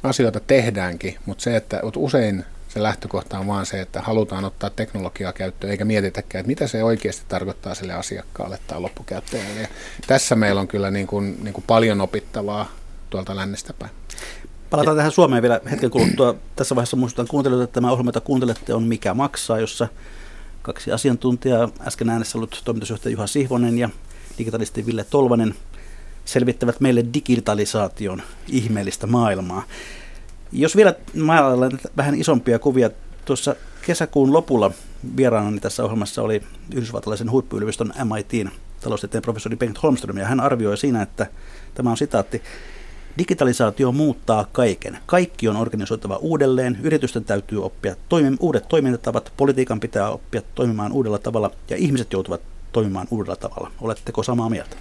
[0.04, 5.34] asioita tehdäänkin, mutta se, että usein se lähtökohta on vaan se, että halutaan ottaa teknologiaa
[5.34, 9.62] käyttöön, eikä mietitäkään, että mitä se oikeasti tarkoittaa sille asiakkaalle tai loppukäyttäjälle.
[9.62, 9.68] Ja
[10.08, 12.72] tässä meillä on kyllä niin kuin, niin kuin paljon opittavaa
[13.10, 13.92] tuolta lännestä päin.
[14.74, 16.36] Palataan tähän Suomeen vielä hetken kuluttua.
[16.56, 19.88] Tässä vaiheessa muistutan kuuntelijoita, että tämä ohjelma, jota kuuntelette, on Mikä maksaa, jossa
[20.62, 23.90] kaksi asiantuntijaa, äsken äänessä ollut toimitusjohtaja Juha Sihvonen ja
[24.38, 25.56] digitalisti Ville Tolvanen,
[26.26, 29.64] selvittävät meille digitalisaation ihmeellistä maailmaa.
[30.52, 32.90] Jos vielä maalaillaan vähän isompia kuvia,
[33.26, 33.56] tuossa
[33.86, 34.72] kesäkuun lopulla
[35.18, 36.44] vieraanani tässä ohjelmassa oli
[36.76, 41.28] yhdysvaltalaisen huippuyliopiston MITin taloustieteen professori Bengt Holmström, ja hän arvioi siinä, että
[41.74, 42.42] tämä on sitaatti,
[43.18, 45.00] Digitalisaatio muuttaa kaiken.
[45.06, 51.20] Kaikki on organisoitava uudelleen, yritysten täytyy oppia toimi, uudet toimintatavat, politiikan pitää oppia toimimaan uudella
[51.20, 53.72] tavalla ja ihmiset joutuvat toimimaan uudella tavalla.
[53.82, 54.76] Oletteko samaa mieltä?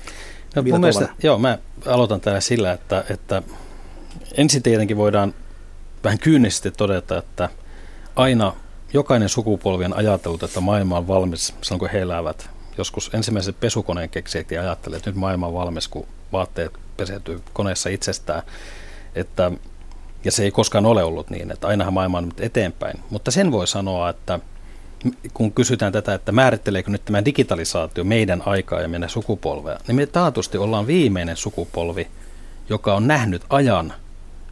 [0.57, 3.42] No, mun mielestä, joo, mä aloitan täällä sillä, että, että
[4.37, 5.35] ensin tietenkin voidaan
[6.05, 7.49] vähän kyynisesti todeta, että
[8.16, 8.53] aina
[8.92, 12.51] jokainen sukupolvi on ajatellut, että maailma on valmis silloin, kun he elävät.
[12.79, 18.42] Joskus ensimmäiset pesukoneen keksijät ajattelevat, että nyt maailma on valmis, kun vaatteet peseytyy koneessa itsestään.
[19.14, 19.50] Että,
[20.24, 23.00] ja se ei koskaan ole ollut niin, että ainahan maailma on nyt eteenpäin.
[23.11, 24.40] Mutta sen voi sanoa, että
[25.35, 30.07] kun kysytään tätä, että määritteleekö nyt tämä digitalisaatio meidän aikaa ja meidän sukupolvea, niin me
[30.07, 32.09] taatusti ollaan viimeinen sukupolvi,
[32.68, 33.92] joka on nähnyt ajan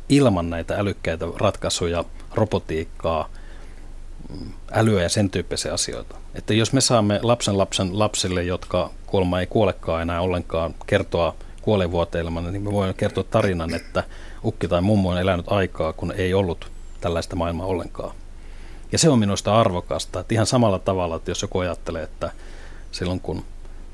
[0.08, 3.28] ilman näitä älykkäitä ratkaisuja, robotiikkaa,
[4.72, 6.16] älyä ja sen tyyppisiä asioita.
[6.34, 12.52] Että jos me saamme lapsen lapsen lapsille, jotka kuolema ei kuolekaan enää ollenkaan, kertoa kuolevuoteilman,
[12.52, 14.04] niin me voimme kertoa tarinan, että
[14.44, 16.70] ukki tai mummo on elänyt aikaa, kun ei ollut
[17.00, 18.14] tällaista maailmaa ollenkaan.
[18.92, 22.30] Ja se on minusta arvokasta, että ihan samalla tavalla, että jos joku ajattelee, että
[22.90, 23.44] silloin kun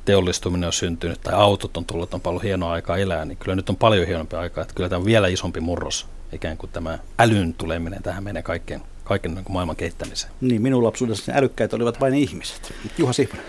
[0.05, 3.71] teollistuminen on syntynyt tai autot on tullut, on paljon hienoa aikaa elää, niin kyllä nyt
[3.71, 7.55] on paljon hienompi aikaa, että kyllä tämä on vielä isompi murros, ikään kuin tämä älyn
[7.55, 10.33] tuleminen tähän meidän kaikkeen, kaiken niin maailman kehittämiseen.
[10.41, 12.75] Niin, minun lapsuudessa älykkäitä olivat vain ihmiset.
[12.99, 13.45] Juha Sihvonen.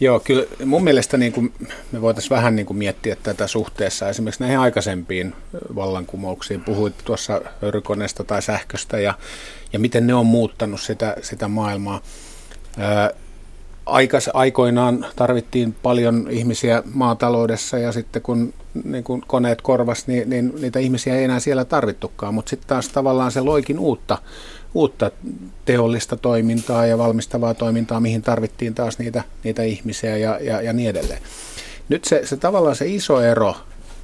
[0.00, 1.52] Joo, kyllä mun mielestä niin kuin
[1.92, 5.34] me voitaisiin vähän niin kuin miettiä tätä suhteessa esimerkiksi näihin aikaisempiin
[5.74, 6.60] vallankumouksiin.
[6.60, 9.14] Puhuit tuossa höyrykoneesta tai sähköstä ja,
[9.72, 12.00] ja miten ne on muuttanut sitä, sitä maailmaa.
[13.86, 20.52] Aikas, aikoinaan tarvittiin paljon ihmisiä maataloudessa ja sitten kun niin kun koneet korvas, niin, niin
[20.60, 24.18] niitä ihmisiä ei enää siellä tarvittukaan, mutta sitten taas tavallaan se loikin uutta,
[24.74, 25.10] uutta
[25.64, 30.90] teollista toimintaa ja valmistavaa toimintaa, mihin tarvittiin taas niitä, niitä ihmisiä ja, ja, ja niin
[30.90, 31.22] edelleen.
[31.88, 33.56] Nyt se, se tavallaan se iso ero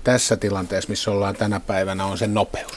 [0.05, 2.73] tässä tilanteessa, missä ollaan tänä päivänä, on se nopeus.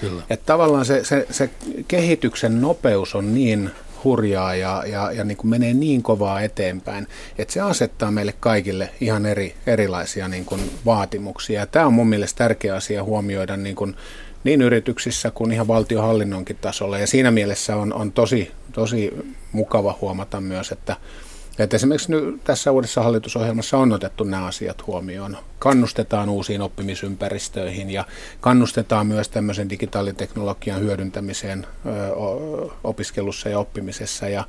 [0.00, 0.22] Kyllä.
[0.30, 1.50] Että tavallaan se, se, se
[1.88, 3.70] kehityksen nopeus on niin
[4.04, 7.06] hurjaa ja, ja, ja niin kuin menee niin kovaa eteenpäin,
[7.38, 11.60] että se asettaa meille kaikille ihan eri, erilaisia niin kuin vaatimuksia.
[11.60, 13.96] Ja tämä on mun mielestä tärkeä asia huomioida niin, kuin
[14.44, 16.98] niin yrityksissä kuin ihan valtiohallinnonkin tasolla.
[16.98, 19.12] Ja siinä mielessä on, on tosi, tosi
[19.52, 20.96] mukava huomata myös, että
[21.58, 25.36] että esimerkiksi nyt tässä uudessa hallitusohjelmassa on otettu nämä asiat huomioon.
[25.58, 28.04] Kannustetaan uusiin oppimisympäristöihin ja
[28.40, 31.66] kannustetaan myös tämmöisen digitaaliteknologian hyödyntämiseen
[32.84, 34.44] opiskelussa ja oppimisessa ja,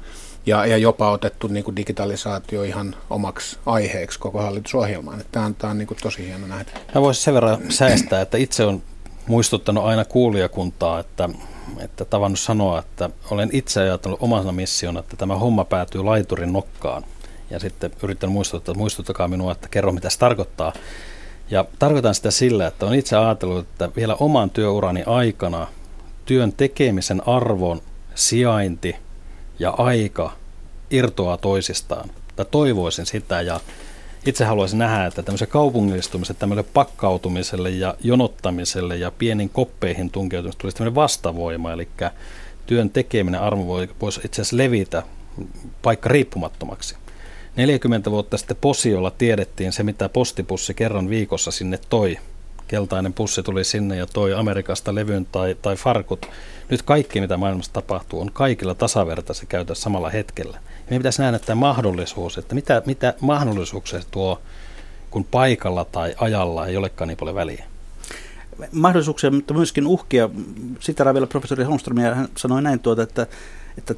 [0.46, 5.24] ja, ja jopa otettu niin kuin digitalisaatio ihan omaksi aiheeksi koko hallitusohjelmaan.
[5.32, 6.72] Tämä on, tämä on niin kuin tosi hieno nähdä.
[6.96, 8.82] Mä voisin sen verran säästää, että itse on
[9.32, 11.30] muistuttanut aina kuulijakuntaa, että
[11.80, 17.04] että tavannut sanoa, että olen itse ajatellut omana missiona, että tämä homma päätyy laiturin nokkaan.
[17.50, 20.74] Ja sitten yritän muistuttaa, että muistuttakaa minua, että kerro mitä se tarkoittaa.
[21.50, 25.68] Ja tarkoitan sitä sillä, että olen itse ajatellut, että vielä oman työurani aikana
[26.26, 27.82] työn tekemisen arvon,
[28.16, 28.96] sijainti
[29.60, 30.32] ja aika
[30.90, 32.10] irtoaa toisistaan.
[32.36, 33.60] Tai toivoisin sitä ja
[34.26, 40.78] itse haluaisin nähdä, että tämmöisen kaupungillistumisen, tämmöiselle pakkautumiselle ja jonottamiselle ja pienin koppeihin tunkeutumiselle tulisi
[40.78, 41.88] tämmöinen vastavoima, eli
[42.66, 45.04] työn tekeminen arvo voi, voisi itse asiassa levitä
[45.82, 46.96] paikka riippumattomaksi.
[47.56, 52.18] 40 vuotta sitten Posiolla tiedettiin se, mitä postipussi kerran viikossa sinne toi
[52.68, 56.26] keltainen pussi tuli sinne ja toi Amerikasta levyn tai, tai farkut.
[56.70, 60.60] Nyt kaikki, mitä maailmassa tapahtuu, on kaikilla tasavertaisesti käytössä samalla hetkellä.
[60.92, 64.42] Ja meidän pitäisi nähdä tämä mahdollisuus, että mitä, mitä mahdollisuuksia tuo,
[65.10, 67.72] kun paikalla tai ajalla ei olekaan niin paljon väliä
[68.72, 70.30] mahdollisuuksia, mutta myöskin uhkia.
[70.80, 73.28] Sitä vielä professori Holmström hän sanoi näin tuota, että,
[73.78, 73.96] että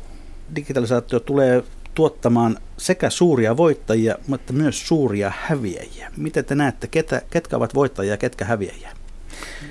[0.55, 1.63] digitalisaatio tulee
[1.95, 6.11] tuottamaan sekä suuria voittajia, mutta myös suuria häviäjiä.
[6.17, 8.91] Miten te näette, ketä, ketkä ovat voittajia ja ketkä häviäjiä?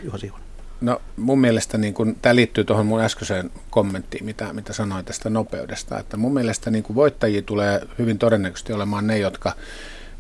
[0.05, 0.52] Juha Sihvonen.
[0.83, 5.31] No mun mielestä niin kun, tämä liittyy tuohon mun äskeiseen kommenttiin, mitä, mitä sanoin tästä
[5.31, 9.53] nopeudesta, että mun mielestä niin voittajia tulee hyvin todennäköisesti olemaan ne, jotka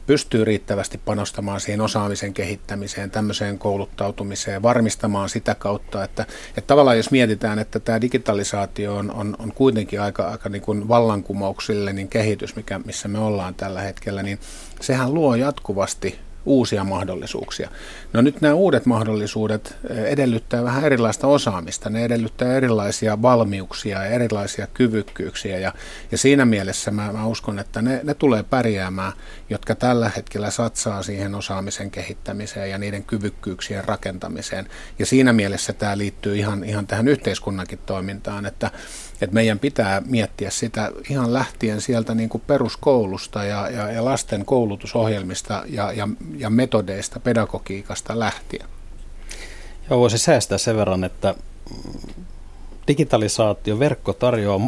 [0.07, 7.11] pystyy riittävästi panostamaan siihen osaamisen kehittämiseen, tämmöiseen kouluttautumiseen, varmistamaan sitä kautta, että, että tavallaan jos
[7.11, 12.79] mietitään, että tämä digitalisaatio on, on, on kuitenkin aika, aika niin kuin vallankumouksellinen kehitys, mikä,
[12.79, 14.39] missä me ollaan tällä hetkellä, niin
[14.81, 17.71] sehän luo jatkuvasti uusia mahdollisuuksia.
[18.13, 24.11] No nyt nämä uudet mahdollisuudet eh, edellyttää vähän erilaista osaamista, ne edellyttää erilaisia valmiuksia ja
[24.11, 25.73] erilaisia kyvykkyyksiä ja,
[26.13, 29.13] ja siinä mielessä mä, mä uskon, että ne, ne tulee pärjäämään,
[29.51, 34.69] jotka tällä hetkellä satsaa siihen osaamisen kehittämiseen ja niiden kyvykkyyksien rakentamiseen.
[34.99, 38.71] Ja siinä mielessä tämä liittyy ihan, ihan tähän yhteiskunnankin toimintaan, että
[39.25, 44.45] että meidän pitää miettiä sitä ihan lähtien sieltä niin kuin peruskoulusta ja, ja, ja lasten
[44.45, 46.09] koulutusohjelmista ja, ja,
[46.39, 48.67] ja metodeista, pedagogiikasta lähtien.
[49.91, 51.35] Joo, voisi säästää sen verran, että
[52.89, 54.61] digitalisaatio, verkko tarjoaa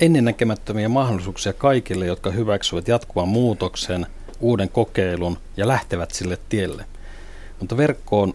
[0.00, 4.06] ennennäkemättömiä mahdollisuuksia kaikille, jotka hyväksyvät jatkuvan muutoksen,
[4.40, 6.84] uuden kokeilun ja lähtevät sille tielle.
[7.60, 8.34] Mutta verkko on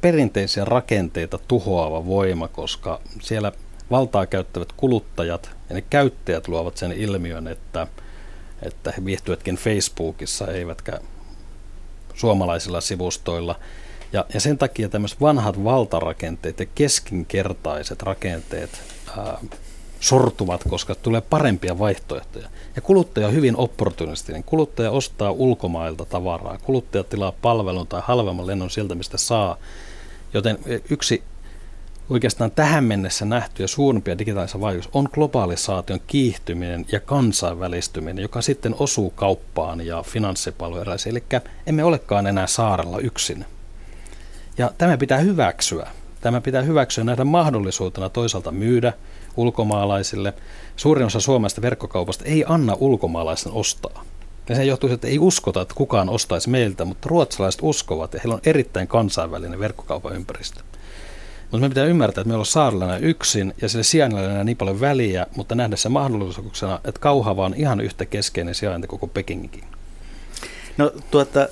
[0.00, 3.52] perinteisiä rakenteita tuhoava voima, koska siellä
[3.92, 7.86] valtaa käyttävät kuluttajat ja ne käyttäjät luovat sen ilmiön, että,
[8.62, 11.00] että he viihtyvätkin Facebookissa eivätkä
[12.14, 13.58] suomalaisilla sivustoilla.
[14.12, 18.70] Ja, ja sen takia tämmöiset vanhat valtarakenteet ja keskinkertaiset rakenteet
[19.18, 19.38] ää,
[20.00, 22.48] sortuvat, koska tulee parempia vaihtoehtoja.
[22.76, 24.44] Ja kuluttaja on hyvin opportunistinen.
[24.44, 26.58] Kuluttaja ostaa ulkomailta tavaraa.
[26.58, 29.56] Kuluttaja tilaa palvelun tai halvemman lennon sieltä, mistä saa.
[30.34, 30.58] Joten
[30.90, 31.22] yksi
[32.10, 39.10] oikeastaan tähän mennessä nähtyjä suurimpia digitaalisia vaikutuksia on globalisaation kiihtyminen ja kansainvälistyminen, joka sitten osuu
[39.10, 40.98] kauppaan ja finanssipalveluihin.
[41.06, 41.22] Eli
[41.66, 43.44] emme olekaan enää saarella yksin.
[44.58, 45.88] Ja tämä pitää hyväksyä.
[46.20, 48.92] Tämä pitää hyväksyä nähdä mahdollisuutena toisaalta myydä
[49.36, 50.34] ulkomaalaisille.
[50.76, 54.04] Suurin osa suomalaisesta verkkokaupasta ei anna ulkomaalaisen ostaa.
[54.48, 58.34] Ja se johtuu että ei uskota, että kukaan ostaisi meiltä, mutta ruotsalaiset uskovat ja heillä
[58.34, 60.60] on erittäin kansainvälinen verkkokaupan ympäristö.
[61.52, 64.80] Mutta me pitää ymmärtää, että me ollaan saarella yksin ja sille sijainnilla ei niin paljon
[64.80, 69.64] väliä, mutta nähdä se mahdollisuuksena, että Kauhava on ihan yhtä keskeinen sijainti koko Pekingikin.
[70.78, 71.48] No tuota,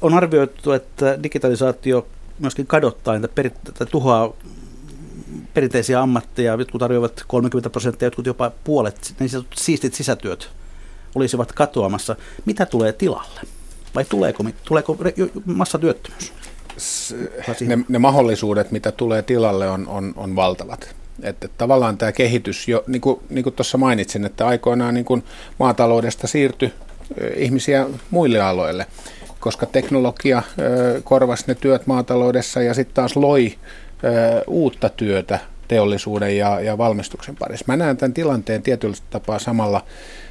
[0.00, 2.06] on arvioitu, että digitalisaatio
[2.38, 4.32] myöskin kadottaa tai, peri, tai tuhoaa
[5.54, 6.56] perinteisiä ammatteja.
[6.58, 10.50] Jotkut tarjoavat 30 prosenttia, jotkut jopa puolet, niin siistit sisätyöt
[11.14, 12.16] olisivat katoamassa.
[12.44, 13.40] Mitä tulee tilalle?
[13.94, 14.96] Vai tuleeko, tuleeko
[15.44, 16.32] massatyöttömyys?
[17.66, 20.94] Ne, ne mahdollisuudet, mitä tulee tilalle, on, on, on valtavat.
[21.22, 25.24] Että tavallaan tämä kehitys, jo, niin kuin, niin kuin tuossa mainitsin, että aikoinaan niin kuin
[25.58, 26.72] maataloudesta siirtyi
[27.36, 28.86] ihmisiä muille aloille,
[29.40, 30.42] koska teknologia
[31.04, 33.54] korvasi ne työt maataloudessa ja sitten taas loi
[34.46, 37.64] uutta työtä teollisuuden ja, ja valmistuksen parissa.
[37.68, 39.84] Mä näen tämän tilanteen tietyllä tapaa samalla,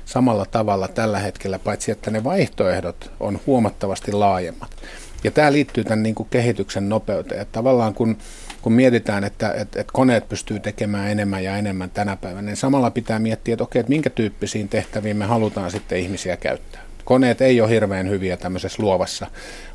[0.06, 4.70] samalla tavalla tällä hetkellä, paitsi että ne vaihtoehdot on huomattavasti laajemmat.
[5.26, 7.42] Ja tämä liittyy tämän niin kuin kehityksen nopeuteen.
[7.42, 8.18] Että tavallaan kun,
[8.62, 12.92] kun mietitään, että, että, että koneet pystyy tekemään enemmän ja enemmän tänä päivänä, niin samalla
[12.92, 16.82] pitää miettiä, että okei, että minkä tyyppisiin tehtäviin me halutaan sitten ihmisiä käyttää.
[17.06, 19.28] Koneet ei ole hirveän hyviä tämmöisessä luovassa,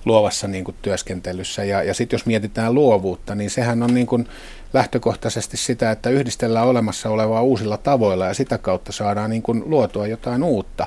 [0.05, 1.65] luovassa niin kuin työskentelyssä.
[1.65, 4.29] Ja, ja sitten jos mietitään luovuutta, niin sehän on niin kuin
[4.73, 10.07] lähtökohtaisesti sitä, että yhdistellään olemassa olevaa uusilla tavoilla ja sitä kautta saadaan niin kuin luotua
[10.07, 10.87] jotain uutta.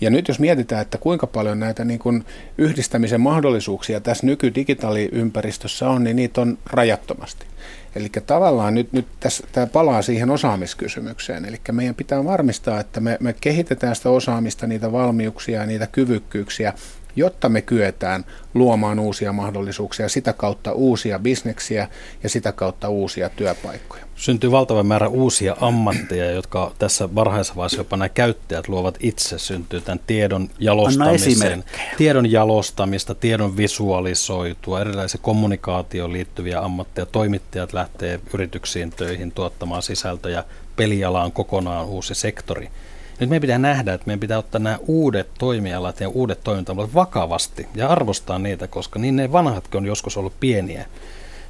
[0.00, 2.24] Ja nyt jos mietitään, että kuinka paljon näitä niin kuin
[2.58, 7.46] yhdistämisen mahdollisuuksia tässä nykydigitaaliympäristössä on, niin niitä on rajattomasti.
[7.96, 11.44] Eli tavallaan nyt, nyt tässä, tämä palaa siihen osaamiskysymykseen.
[11.44, 16.72] Eli meidän pitää varmistaa, että me, me kehitetään sitä osaamista, niitä valmiuksia ja niitä kyvykkyyksiä
[17.16, 21.88] jotta me kyetään luomaan uusia mahdollisuuksia sitä kautta uusia bisneksiä
[22.22, 24.05] ja sitä kautta uusia työpaikkoja.
[24.16, 29.38] Syntyy valtava määrä uusia ammatteja, jotka tässä varhaisessa vaiheessa jopa nämä käyttäjät luovat itse.
[29.38, 31.64] Syntyy tämän tiedon jalostamisen,
[31.96, 37.06] tiedon jalostamista, tiedon visualisoitua, erilaisia kommunikaatioon liittyviä ammatteja.
[37.06, 40.44] Toimittajat lähtee yrityksiin töihin tuottamaan sisältöjä.
[40.76, 42.68] Peliala on kokonaan uusi sektori.
[43.20, 47.66] Nyt meidän pitää nähdä, että meidän pitää ottaa nämä uudet toimialat ja uudet toimintamuodot vakavasti
[47.74, 50.86] ja arvostaa niitä, koska niin ne vanhatkin on joskus ollut pieniä.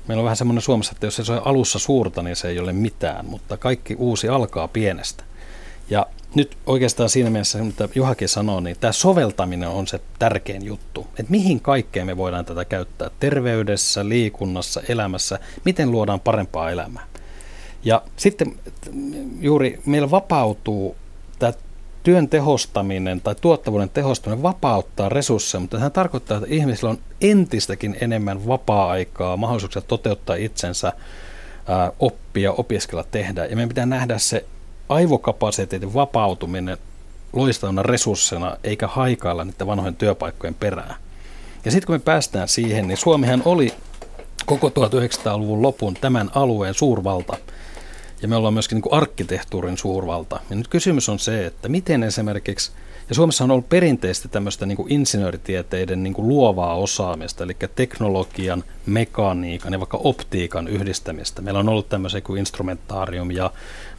[0.09, 2.73] Meillä on vähän semmoinen Suomessa, että jos se on alussa suurta, niin se ei ole
[2.73, 5.25] mitään, mutta kaikki uusi alkaa pienestä.
[5.91, 11.07] Ja nyt oikeastaan siinä mielessä, mitä Juhakin sanoo, niin tämä soveltaminen on se tärkein juttu.
[11.11, 17.07] Että mihin kaikkeen me voidaan tätä käyttää terveydessä, liikunnassa, elämässä, miten luodaan parempaa elämää.
[17.85, 18.57] Ja sitten
[19.41, 20.97] juuri meillä vapautuu
[21.39, 21.53] tämä
[22.07, 28.47] työn tehostaminen tai tuottavuuden tehostaminen vapauttaa resursseja, mutta sehän tarkoittaa, että ihmisillä on entistäkin enemmän
[28.47, 30.93] vapaa-aikaa, mahdollisuuksia toteuttaa itsensä,
[32.01, 33.45] oppia, opiskella, tehdä.
[33.45, 34.45] Ja meidän pitää nähdä se
[34.89, 36.79] aivokapasiteetin vapautuminen
[37.33, 40.95] loistavana resurssina, eikä haikailla niiden vanhojen työpaikkojen perään.
[41.65, 43.75] Ja sitten kun me päästään siihen, niin Suomihan oli
[44.45, 47.37] koko 1900-luvun lopun tämän alueen suurvalta.
[48.23, 50.41] Ja me ollaan myöskin niin arkkitehtuurin suurvalta.
[50.51, 52.73] Ja nyt kysymys on se, että miten esimerkiksi–
[53.09, 58.65] ja Suomessa on ollut perinteisesti tämmöistä niin kuin insinööritieteiden niin kuin luovaa osaamista, eli teknologian,
[58.87, 61.43] mekaniikan ja vaikka optiikan yhdistämistä.
[61.43, 63.51] Meillä on ollut tämmöisiä kuin Instrumentaarium ja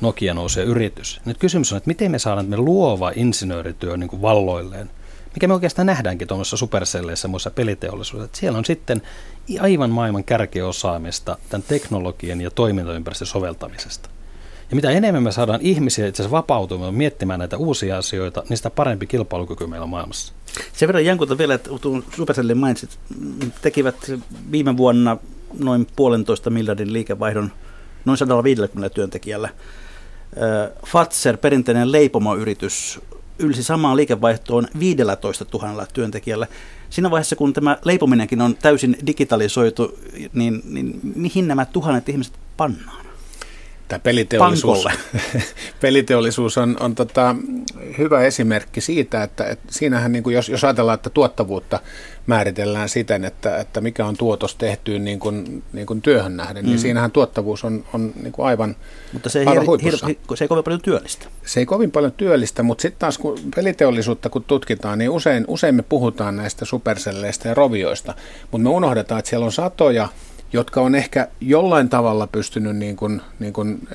[0.01, 1.21] Nokia nousee yritys.
[1.25, 4.89] Nyt kysymys on, että miten me saadaan me luova insinöörityö niin kuin valloilleen,
[5.34, 8.39] mikä me oikeastaan nähdäänkin tuommoisessa superselleissä muissa peliteollisuudessa.
[8.39, 9.01] Siellä on sitten
[9.60, 14.10] aivan maailman kärkiosaamista tämän teknologian ja toimintaympäristön soveltamisesta.
[14.69, 18.69] Ja mitä enemmän me saadaan ihmisiä itse asiassa vapautumaan miettimään näitä uusia asioita, niin sitä
[18.69, 20.33] parempi kilpailukyky meillä on maailmassa.
[20.73, 21.69] Sen verran Jankulta vielä, että
[22.15, 22.99] Supercellin mainitsit,
[23.62, 24.12] tekivät
[24.51, 25.17] viime vuonna
[25.60, 27.51] noin puolentoista miljardin liikevaihdon
[28.05, 29.49] noin 150 työntekijällä.
[30.86, 32.99] Fatser, perinteinen leipomoyritys,
[33.39, 36.47] ylsi samaan liikevaihtoon 15 000 työntekijällä.
[36.89, 40.00] Siinä vaiheessa, kun tämä leipominenkin on täysin digitalisoitu,
[40.34, 43.07] niin, niin mihin nämä tuhannet ihmiset pannaan?
[43.88, 44.88] Tämä peliteollisuus,
[45.82, 47.36] peliteollisuus on, on tota,
[47.97, 51.80] hyvä esimerkki siitä, että, että siinähän niin kuin jos, jos ajatellaan, että tuottavuutta
[52.28, 56.65] määritellään siten, että, että mikä on tuotos tehtyyn niin kuin, niin kuin työhön nähden, niin
[56.65, 56.69] mm.
[56.69, 58.76] niin siinähän tuottavuus on, on niin kuin aivan
[59.13, 61.28] Mutta se ei, aivan hir, hir, se ei kovin paljon työllistä.
[61.45, 65.76] Se ei kovin paljon työllistä, mutta sitten taas kun peliteollisuutta kun tutkitaan, niin usein, usein
[65.76, 68.13] me puhutaan näistä superselleistä ja rovioista,
[68.52, 70.08] mutta me unohdetaan, että siellä on satoja
[70.53, 73.88] jotka on ehkä jollain tavalla pystynyt niin kuin, niin kuin,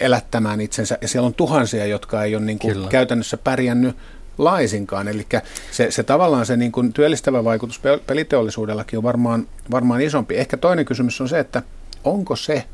[0.00, 0.98] elättämään itsensä.
[1.02, 3.96] Ja siellä on tuhansia, jotka ei ole niin kuin käytännössä pärjännyt
[4.38, 5.08] laisinkaan.
[5.08, 5.26] Eli
[5.70, 10.36] se, se tavallaan se niin kuin työllistävä vaikutus peliteollisuudellakin on varmaan, varmaan isompi.
[10.36, 11.62] Ehkä toinen kysymys on se, että
[12.04, 12.64] onko se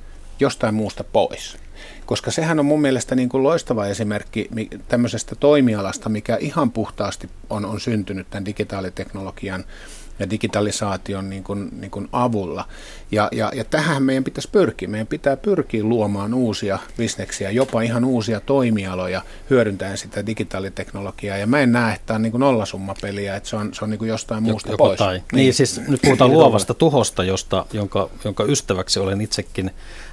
[0.41, 1.57] jostain muusta pois?
[2.07, 4.49] Koska sehän on mun mielestä niin kuin loistava esimerkki
[4.89, 9.65] tämmöisestä toimialasta, mikä ihan puhtaasti on, on syntynyt tämän digitaaliteknologian
[10.19, 12.69] ja digitalisaation niin kuin, niin kuin avulla.
[13.11, 14.89] Ja, ja, ja tähän meidän pitäisi pyrkiä.
[14.89, 21.37] Meidän pitää pyrkiä luomaan uusia bisneksiä, jopa ihan uusia toimialoja hyödyntäen sitä digitaaliteknologiaa.
[21.37, 23.91] Ja mä en näe, että tämä on niin kuin nollasummapeliä, että se on, se on
[23.91, 24.99] niin kuin jostain muusta Joko pois.
[24.99, 25.15] Tai.
[25.15, 29.71] Niin, niin siis nyt puhutaan luovasta tuhosta, josta, jonka, jonka ystäväksi olen itsekin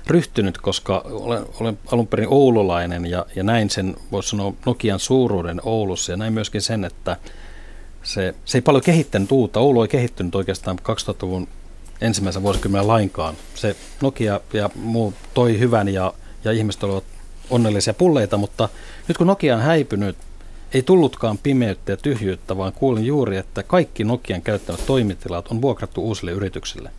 [0.07, 5.61] ryhtynyt, koska olen, olen alun perin oululainen ja, ja näin sen, voisi sanoa, Nokian suuruuden
[5.63, 7.17] Oulussa ja näin myöskin sen, että
[8.03, 9.59] se, se ei paljon kehittänyt uutta.
[9.59, 11.47] Oulu ei kehittynyt oikeastaan 2000-luvun
[12.01, 13.35] ensimmäisen vuosikymmenen lainkaan.
[13.55, 17.03] Se Nokia ja muu toi hyvän ja, ja ihmiset olivat
[17.49, 18.69] onnellisia pulleita, mutta
[19.07, 20.17] nyt kun Nokia on häipynyt,
[20.73, 26.03] ei tullutkaan pimeyttä ja tyhjyyttä, vaan kuulin juuri, että kaikki Nokian käyttämät toimitilat on vuokrattu
[26.03, 26.91] uusille yrityksille.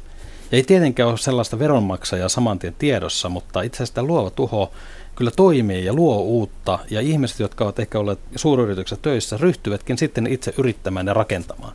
[0.52, 4.72] Ja ei tietenkään ole sellaista veronmaksajaa saman tien tiedossa, mutta itse asiassa luova tuho
[5.14, 10.26] kyllä toimii ja luo uutta, ja ihmiset, jotka ovat ehkä olleet suuryrityksessä töissä, ryhtyvätkin sitten
[10.26, 11.72] itse yrittämään ja rakentamaan.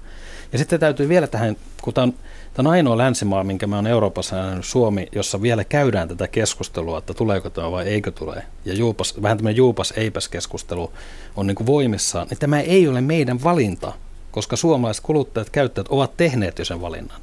[0.52, 2.14] Ja sitten täytyy vielä tähän, kun tämä on,
[2.54, 6.98] tämä on ainoa länsimaa, minkä mä olen Euroopassa nähnyt Suomi, jossa vielä käydään tätä keskustelua,
[6.98, 8.44] että tuleeko tämä vai eikö tule.
[8.66, 10.92] Ja juupas, vähän tämmöinen juupas-eipäs-keskustelu
[11.36, 12.28] on niin kuin voimissaan.
[12.28, 13.94] Niin tämä ei ole meidän valinta,
[14.32, 17.22] koska suomalaiset kuluttajat, käyttäjät ovat tehneet jo sen valinnan.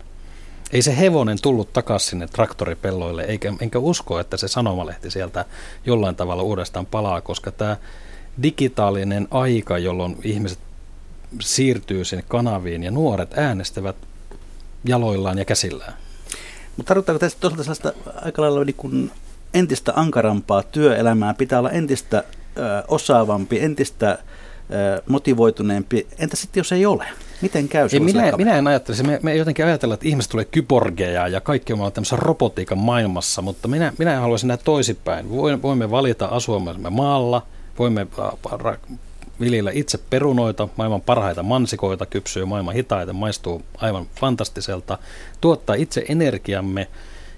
[0.72, 5.44] Ei se hevonen tullut takaisin sinne traktoripelloille, eikä, enkä usko, että se sanomalehti sieltä
[5.86, 7.76] jollain tavalla uudestaan palaa, koska tämä
[8.42, 10.58] digitaalinen aika, jolloin ihmiset
[11.40, 13.96] siirtyy sinne kanaviin ja nuoret äänestävät
[14.84, 15.94] jaloillaan ja käsillään.
[16.76, 19.10] Mutta tarkoittaako tässä toisaalta sellaista aika lailla niin kuin
[19.54, 22.24] entistä ankarampaa työelämää, pitää olla entistä
[22.56, 24.18] ö, osaavampi, entistä
[25.06, 26.06] motivoituneempi.
[26.18, 27.06] Entä sitten jos ei ole?
[27.40, 31.28] Miten käy ei, minä, minä en ajattele, me, me jotenkin ajatellaan, että ihmiset tulee kyborgeja
[31.28, 35.30] ja kaikki on tämmöisessä robotiikan maailmassa, mutta minä, minä haluaisin nähdä toisinpäin.
[35.62, 37.46] Voimme valita asuamme maalla,
[37.78, 38.06] voimme
[39.40, 44.98] viljellä itse perunoita, maailman parhaita mansikoita, kypsyy maailman hitaita, maistuu aivan fantastiselta,
[45.40, 46.88] tuottaa itse energiamme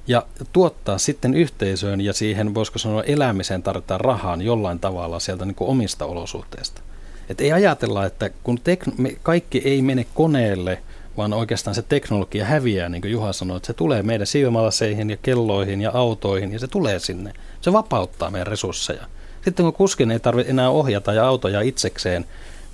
[0.07, 5.55] ja tuottaa sitten yhteisöön ja siihen, voisiko sanoa, elämiseen tarvitaan rahaa jollain tavalla sieltä niin
[5.55, 6.83] kuin omista olosuhteista.
[7.29, 10.83] Et ei ajatella, että kun tek- me kaikki ei mene koneelle,
[11.17, 15.17] vaan oikeastaan se teknologia häviää, niin kuin Juha sanoi, että se tulee meidän siivomalaseihin ja
[15.17, 17.33] kelloihin ja autoihin ja se tulee sinne.
[17.61, 19.07] Se vapauttaa meidän resursseja.
[19.45, 22.25] Sitten kun kuskin ei tarvitse enää ohjata ja autoja itsekseen,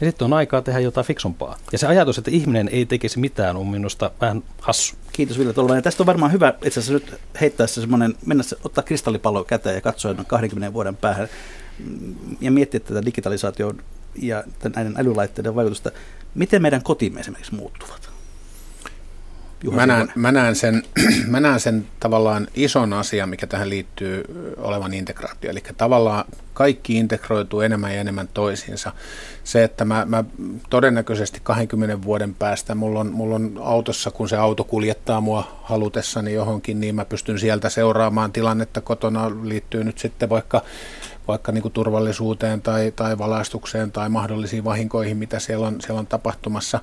[0.00, 1.58] niin sitten on aikaa tehdä jotain fiksumpaa.
[1.72, 4.96] Ja se ajatus, että ihminen ei tekisi mitään, on minusta vähän hassu.
[5.12, 5.82] Kiitos Ville Tolvanen.
[5.82, 9.74] Tästä on varmaan hyvä itse asiassa nyt heittää se semmoinen, mennä se, ottaa kristallipallo käteen
[9.74, 11.28] ja katsoa noin 20 vuoden päähän
[12.40, 13.82] ja miettiä tätä digitalisaation
[14.14, 14.44] ja
[14.76, 15.90] näiden älylaitteiden vaikutusta.
[16.34, 18.12] Miten meidän kotimme esimerkiksi muuttuvat?
[19.70, 20.82] mä näen, mä, näen sen,
[21.26, 24.24] mä näen sen tavallaan ison asian, mikä tähän liittyy
[24.56, 25.50] olevan integraatio.
[25.50, 28.92] Eli tavallaan kaikki integroituu enemmän ja enemmän toisiinsa.
[29.44, 30.24] Se, että mä, mä
[30.70, 36.32] todennäköisesti 20 vuoden päästä, mulla on, mulla on autossa, kun se auto kuljettaa mua halutessani
[36.32, 40.62] johonkin, niin mä pystyn sieltä seuraamaan tilannetta kotona, liittyy nyt sitten vaikka
[41.28, 46.06] vaikka niin kuin turvallisuuteen tai, tai valaistukseen tai mahdollisiin vahinkoihin, mitä siellä on, siellä on
[46.06, 46.80] tapahtumassa.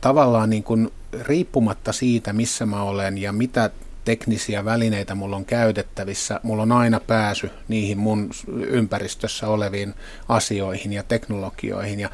[0.00, 0.90] Tavallaan niin kuin
[1.22, 3.70] riippumatta siitä, missä mä olen ja mitä
[4.04, 9.94] teknisiä välineitä mulla on käytettävissä, mulla on aina pääsy niihin mun ympäristössä oleviin
[10.28, 12.00] asioihin ja teknologioihin.
[12.00, 12.10] Ja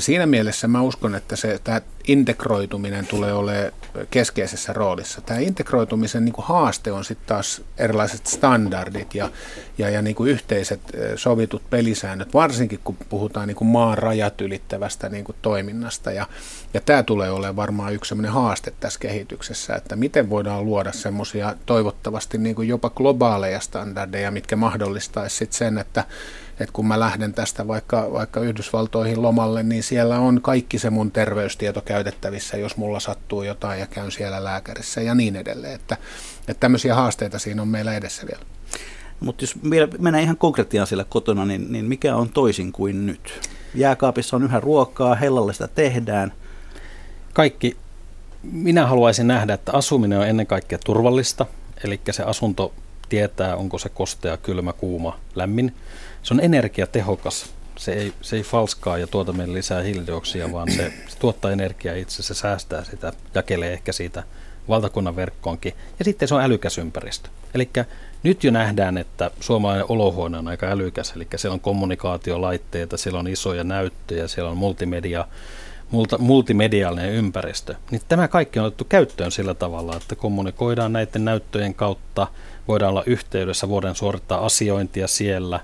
[0.00, 3.72] siinä mielessä mä uskon, että se, tämä integroituminen tulee olemaan
[4.10, 5.20] keskeisessä roolissa.
[5.20, 9.30] Tämä integroitumisen niin kuin haaste on sitten taas erilaiset standardit ja,
[9.78, 10.80] ja, ja niin kuin yhteiset
[11.16, 16.12] sovitut pelisäännöt, varsinkin kun puhutaan niin kuin maan rajat ylittävästä niin kuin toiminnasta.
[16.12, 16.26] Ja,
[16.74, 21.54] ja tämä tulee olemaan varmaan yksi sellainen haaste tässä kehityksessä, että miten voidaan luoda semmoisia
[21.66, 26.04] toivottavasti niin kuin jopa globaaleja standardeja, mitkä mahdollistaisi sitten sen, että
[26.60, 31.10] että kun mä lähden tästä vaikka, vaikka Yhdysvaltoihin lomalle, niin siellä on kaikki se mun
[31.10, 35.74] terveystieto käytettävissä, jos mulla sattuu jotain ja käyn siellä lääkärissä ja niin edelleen.
[35.74, 35.96] Että,
[36.40, 38.42] että tämmöisiä haasteita siinä on meillä edessä vielä.
[39.20, 43.50] Mutta jos vielä mennään ihan konkreettiaan siellä kotona, niin, niin mikä on toisin kuin nyt?
[43.74, 46.32] Jääkaapissa on yhä ruokaa, hellalle sitä tehdään.
[47.32, 47.76] Kaikki.
[48.42, 51.46] Minä haluaisin nähdä, että asuminen on ennen kaikkea turvallista,
[51.84, 52.74] eli se asunto
[53.08, 55.74] tietää, onko se kostea, kylmä, kuuma, lämmin.
[56.22, 57.46] Se on energiatehokas.
[57.78, 61.94] Se ei, se ei falskaa ja tuota meille lisää hiilidioksia, vaan se, se tuottaa energiaa
[61.94, 64.22] itse, se säästää sitä, jakelee ehkä siitä
[64.68, 65.74] valtakunnan verkkoonkin.
[65.98, 67.28] Ja sitten se on älykäs ympäristö.
[67.54, 67.70] Eli
[68.22, 73.28] nyt jo nähdään, että suomalainen olohuone on aika älykäs, eli siellä on kommunikaatiolaitteita, siellä on
[73.28, 75.26] isoja näyttöjä, siellä on multimedia,
[75.90, 77.74] multa, multimediaalinen ympäristö.
[77.90, 82.26] Niin tämä kaikki on otettu käyttöön sillä tavalla, että kommunikoidaan näiden näyttöjen kautta,
[82.68, 85.60] voidaan olla yhteydessä, voidaan suorittaa asiointia siellä,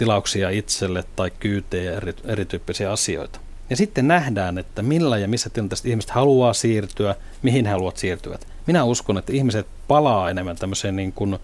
[0.00, 3.40] tilauksia itselle tai kyytejä ja eri, erityyppisiä asioita.
[3.70, 8.38] Ja sitten nähdään, että millä ja missä tilanteessa ihmiset haluaa siirtyä, mihin he haluavat siirtyä.
[8.66, 11.38] Minä uskon, että ihmiset palaa enemmän tämmöiseen niin kuin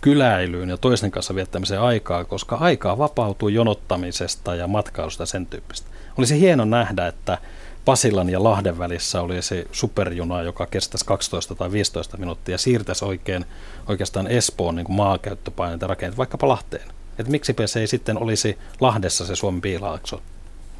[0.00, 5.88] kyläilyyn ja toisten kanssa viettämiseen aikaa, koska aikaa vapautuu jonottamisesta ja matkailusta ja sen tyyppistä.
[6.18, 7.38] Olisi hieno nähdä, että
[7.84, 13.04] Pasilan ja Lahden välissä oli se superjuna, joka kestäisi 12 tai 15 minuuttia ja siirtäisi
[13.04, 13.44] oikein,
[13.86, 16.97] oikeastaan Espoon niin maakäyttöpaineita rakentaa vaikkapa Lahteen.
[17.18, 20.22] Että miksi se ei sitten olisi Lahdessa se Suomen piilaakso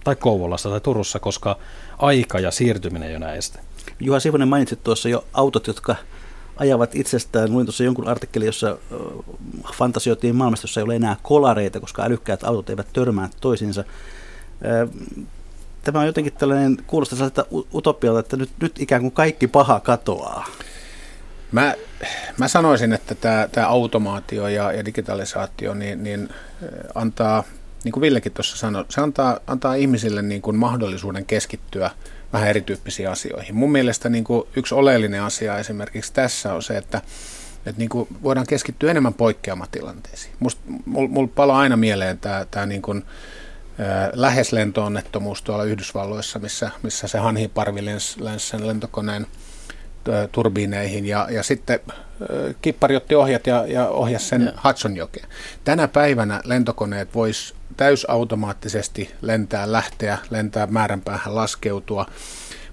[0.05, 1.59] tai Kouvolassa tai Turussa, koska
[1.99, 3.61] aika ja siirtyminen ei ole este.
[4.01, 5.97] Juha Sivonen mainitsit tuossa jo autot, jotka
[6.57, 7.53] ajavat itsestään.
[7.53, 8.78] Luin tuossa jonkun artikkeli, jossa
[9.72, 13.84] fantasioitiin maailmasta, jossa ei ole enää kolareita, koska älykkäät autot eivät törmää toisiinsa.
[15.82, 20.47] Tämä on jotenkin tällainen, kuulostaa sellaiselta utopialta, että nyt, nyt ikään kuin kaikki paha katoaa.
[21.53, 21.74] Mä,
[22.38, 26.28] mä sanoisin, että tämä, tämä automaatio ja, ja digitalisaatio niin, niin
[26.94, 27.44] antaa,
[27.84, 31.90] niin kuin Villekin tuossa sanoi, se antaa, antaa ihmisille niin kuin mahdollisuuden keskittyä
[32.32, 33.55] vähän erityyppisiin asioihin.
[33.55, 37.03] Mun mielestä niin kuin yksi oleellinen asia esimerkiksi tässä on se, että,
[37.66, 40.34] että niin kuin voidaan keskittyä enemmän poikkeamatilanteisiin.
[40.40, 40.57] Mulla
[41.09, 43.05] mul palaa aina mieleen tämä, tämä niin kuin,
[43.80, 47.80] äh, lähes lentoonnettomuus tuolla Yhdysvalloissa, missä, missä se Hanhiparvi
[48.38, 49.26] sen lentokoneen–
[50.32, 51.80] turbiineihin ja, ja sitten
[52.62, 54.52] kippari otti ohjat ja, ja ohjasi sen.
[54.64, 55.28] Hudsonjokeen.
[55.64, 62.06] Tänä päivänä lentokoneet vois täysautomaattisesti lentää, lähteä, lentää määränpäähän, laskeutua,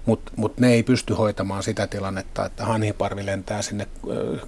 [0.06, 3.86] mutta mut ne ei pysty hoitamaan sitä tilannetta, että hanhiparvi lentää sinne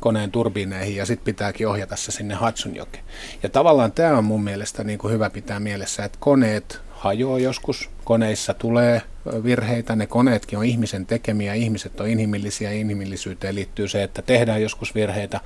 [0.00, 3.04] koneen turbiineihin ja sitten pitääkin ohjata se sinne Hudsonjokeen.
[3.42, 7.90] Ja tavallaan tämä on mun mielestä niin kuin hyvä pitää mielessä, että koneet hajoaa joskus,
[8.04, 9.02] koneissa tulee
[9.44, 14.94] virheitä, ne koneetkin on ihmisen tekemiä, ihmiset on inhimillisiä, inhimillisyyteen liittyy se, että tehdään joskus
[14.94, 15.40] virheitä,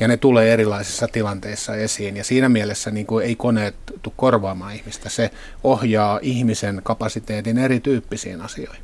[0.00, 4.74] ja ne tulee erilaisissa tilanteissa esiin, ja siinä mielessä niin kuin ei koneet tule korvaamaan
[4.74, 5.30] ihmistä, se
[5.64, 8.82] ohjaa ihmisen kapasiteetin erityyppisiin asioihin.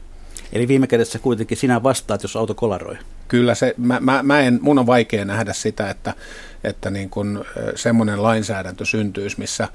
[0.52, 2.96] Eli viime kädessä kuitenkin sinä vastaat, jos auto kolaroi.
[3.28, 6.14] Kyllä se, mä, mä, mä en, mun on vaikea nähdä sitä, että,
[6.64, 7.44] että niin kun
[7.74, 9.68] semmoinen lainsäädäntö syntyisi, missä,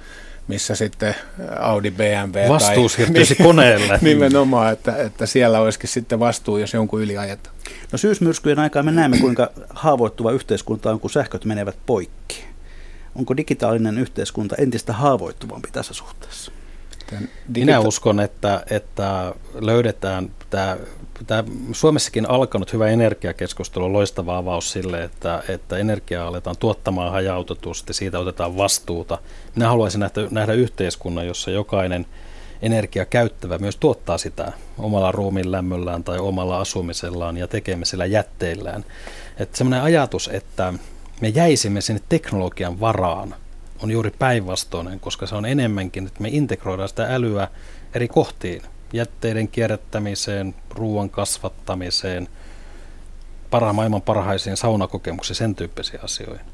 [0.48, 1.16] missä sitten
[1.60, 4.00] Audi, BMW Vastuu tai, siirtyisi niin, koneelle.
[4.02, 7.56] Nimenomaan, että, että siellä olisikin sitten vastuu, jos jonkun yli ajetaan.
[7.92, 12.44] No syysmyrskyjen aikaa me näemme, kuinka haavoittuva yhteiskunta on, kun sähköt menevät poikki.
[13.16, 16.52] Onko digitaalinen yhteiskunta entistä haavoittuvampi tässä suhteessa?
[17.12, 20.78] Digita- Minä uskon, että, että löydetään tämä,
[21.28, 27.94] tämä Suomessakin alkanut hyvä energiakeskustelu on loistava avaus sille, että, että energiaa aletaan tuottamaan hajautetusti,
[27.94, 29.18] siitä otetaan vastuuta.
[29.56, 32.06] Minä haluaisin nähdä, nähdä yhteiskunnan, jossa jokainen
[32.62, 38.86] energiakäyttävä myös tuottaa sitä omalla ruumiin lämmöllään tai omalla asumisellaan ja tekemisellä jätteillään.
[39.38, 40.74] Että semmoinen ajatus, että
[41.22, 43.36] me jäisimme sinne teknologian varaan,
[43.84, 47.48] on juuri päinvastoinen, koska se on enemmänkin, että me integroidaan sitä älyä
[47.94, 48.62] eri kohtiin.
[48.94, 52.28] Jätteiden kierrättämiseen, ruoan kasvattamiseen,
[53.50, 56.46] para, maailman parhaisiin saunakokemuksiin, sen tyyppisiin asioihin.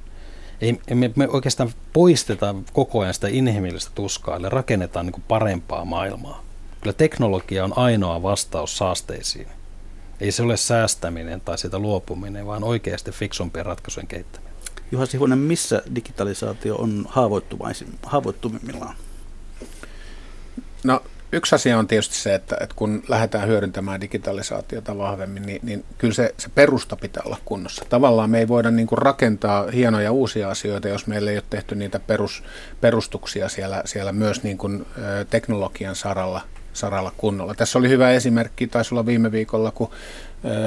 [0.62, 6.44] Ei, me, me oikeastaan poisteta koko ajan sitä inhimillistä tuskaa, eli rakennetaan niin parempaa maailmaa.
[6.82, 9.48] Kyllä teknologia on ainoa vastaus saasteisiin.
[10.22, 14.54] Ei se ole säästäminen tai sitä luopuminen, vaan oikeasti fiksumpien ratkaisujen kehittäminen.
[14.92, 17.08] Juha Sihunen, missä digitalisaatio on
[18.04, 18.96] haavoittuvimmillaan?
[20.84, 25.86] No yksi asia on tietysti se, että, että kun lähdetään hyödyntämään digitalisaatiota vahvemmin, niin, niin
[25.98, 27.86] kyllä se, se perusta pitää olla kunnossa.
[27.90, 31.76] Tavallaan me ei voida niin kuin rakentaa hienoja uusia asioita, jos meillä ei ole tehty
[31.76, 32.44] niitä perus,
[32.82, 34.86] perustuksia siellä, siellä myös niin kuin,
[35.30, 36.42] teknologian saralla
[36.80, 37.56] saralla kunnolla.
[37.56, 39.90] Tässä oli hyvä esimerkki, taisi olla viime viikolla, kun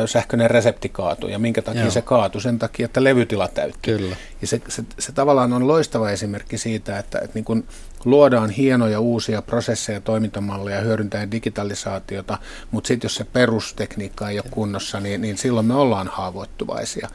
[0.06, 1.32] sähköinen resepti kaatui.
[1.32, 1.90] Ja minkä takia Joo.
[1.90, 2.40] se kaatui?
[2.40, 3.98] Sen takia, että levytila täyttyi.
[3.98, 4.16] Kyllä.
[4.40, 7.64] Ja se, se, se tavallaan on loistava esimerkki siitä, että, että niin kun
[8.04, 12.38] luodaan hienoja uusia prosesseja, toimintamalleja, hyödyntäen digitalisaatiota,
[12.70, 17.08] mutta sitten jos se perustekniikka ei ole kunnossa, niin, niin silloin me ollaan haavoittuvaisia.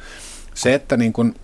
[0.53, 1.35] Se, että niin kun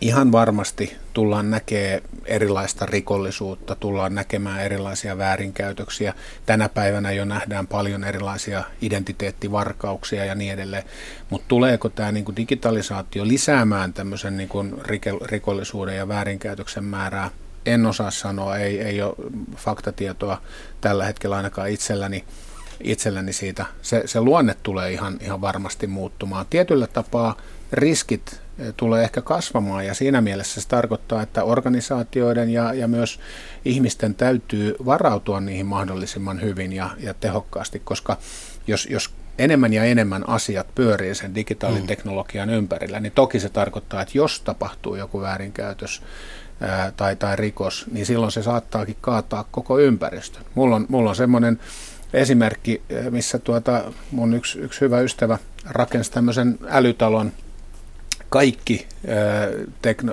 [0.00, 6.14] ihan varmasti tullaan näkemään erilaista rikollisuutta, tullaan näkemään erilaisia väärinkäytöksiä.
[6.46, 10.82] Tänä päivänä jo nähdään paljon erilaisia identiteettivarkauksia ja niin edelleen.
[11.30, 14.64] Mutta tuleeko tämä niinku digitalisaatio lisäämään tämmöisen niinku
[15.22, 17.30] rikollisuuden ja väärinkäytöksen määrää?
[17.66, 19.14] En osaa sanoa, ei, ei ole
[19.56, 20.42] faktatietoa
[20.80, 22.24] tällä hetkellä ainakaan itselläni
[22.80, 23.66] itselläni siitä.
[23.82, 26.46] Se, se luonne tulee ihan, ihan varmasti muuttumaan.
[26.50, 27.36] Tietyllä tapaa
[27.72, 28.43] riskit
[28.76, 33.20] tulee ehkä kasvamaan ja siinä mielessä se tarkoittaa, että organisaatioiden ja, ja myös
[33.64, 38.16] ihmisten täytyy varautua niihin mahdollisimman hyvin ja, ja tehokkaasti, koska
[38.66, 42.54] jos, jos enemmän ja enemmän asiat pyörii sen digitaaliteknologian mm.
[42.54, 46.02] ympärillä, niin toki se tarkoittaa, että jos tapahtuu joku väärinkäytös
[46.60, 50.42] ää, tai, tai rikos, niin silloin se saattaakin kaataa koko ympäristön.
[50.54, 51.60] Mulla on, mulla on semmoinen
[52.12, 57.32] esimerkki, missä tuota, mun yksi, yksi hyvä ystävä rakensi tämmöisen älytalon–
[58.34, 58.86] kaikki,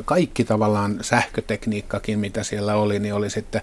[0.06, 3.62] kaikki tavallaan sähkötekniikkakin, mitä siellä oli, niin oli sitten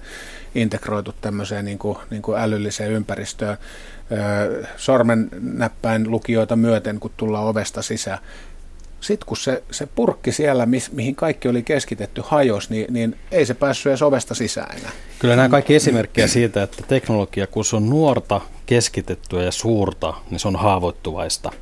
[0.55, 3.57] integroitu tämmöiseen niin kuin, niin kuin älylliseen ympäristöön
[4.77, 8.19] sormen näppäin lukijoita myöten, kun tullaan ovesta sisään.
[9.01, 13.55] Sitten kun se, se purkki siellä, mihin kaikki oli keskitetty, hajos, niin, niin ei se
[13.55, 14.91] päässyt edes ovesta sisään enää.
[15.19, 20.39] Kyllä nämä kaikki esimerkkejä siitä, että teknologia, kun se on nuorta, keskitettyä ja suurta, niin
[20.39, 21.53] se on haavoittuvaista.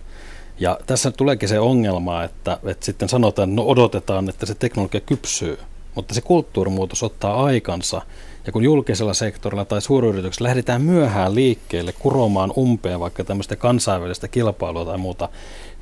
[0.60, 5.58] Ja tässä tuleekin se ongelma, että, että sitten sanotaan, no odotetaan, että se teknologia kypsyy,
[5.94, 8.02] mutta se kulttuurimuutos ottaa aikansa.
[8.46, 14.84] Ja kun julkisella sektorilla tai suuryrityksellä lähdetään myöhään liikkeelle kuromaan umpeen vaikka tämmöistä kansainvälistä kilpailua
[14.84, 15.28] tai muuta,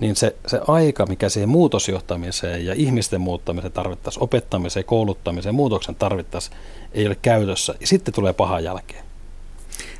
[0.01, 6.57] niin se, se aika, mikä siihen muutosjohtamiseen ja ihmisten muuttamiseen tarvittaisiin, opettamiseen, kouluttamiseen, muutoksen tarvittaisiin,
[6.93, 7.75] ei ole käytössä.
[7.81, 9.05] Ja sitten tulee paha jälkeen.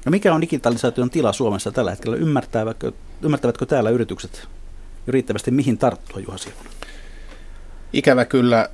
[0.05, 2.17] No mikä on digitalisaation tila Suomessa tällä hetkellä?
[2.17, 4.49] Ymmärtävätkö, ymmärtävätkö täällä yritykset
[5.09, 6.73] riittävästi mihin tarttua, Juha Sivonen?
[7.93, 8.69] Ikävä kyllä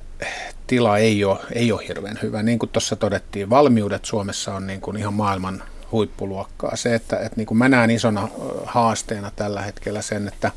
[0.67, 2.43] tila ei ole, ei ole hirveän hyvä.
[2.43, 6.75] Niin kuin tuossa todettiin, valmiudet Suomessa on niin kuin ihan maailman huippuluokkaa.
[6.75, 8.27] Se, että, että niin kuin mä näen isona
[8.65, 10.51] haasteena tällä hetkellä sen, että,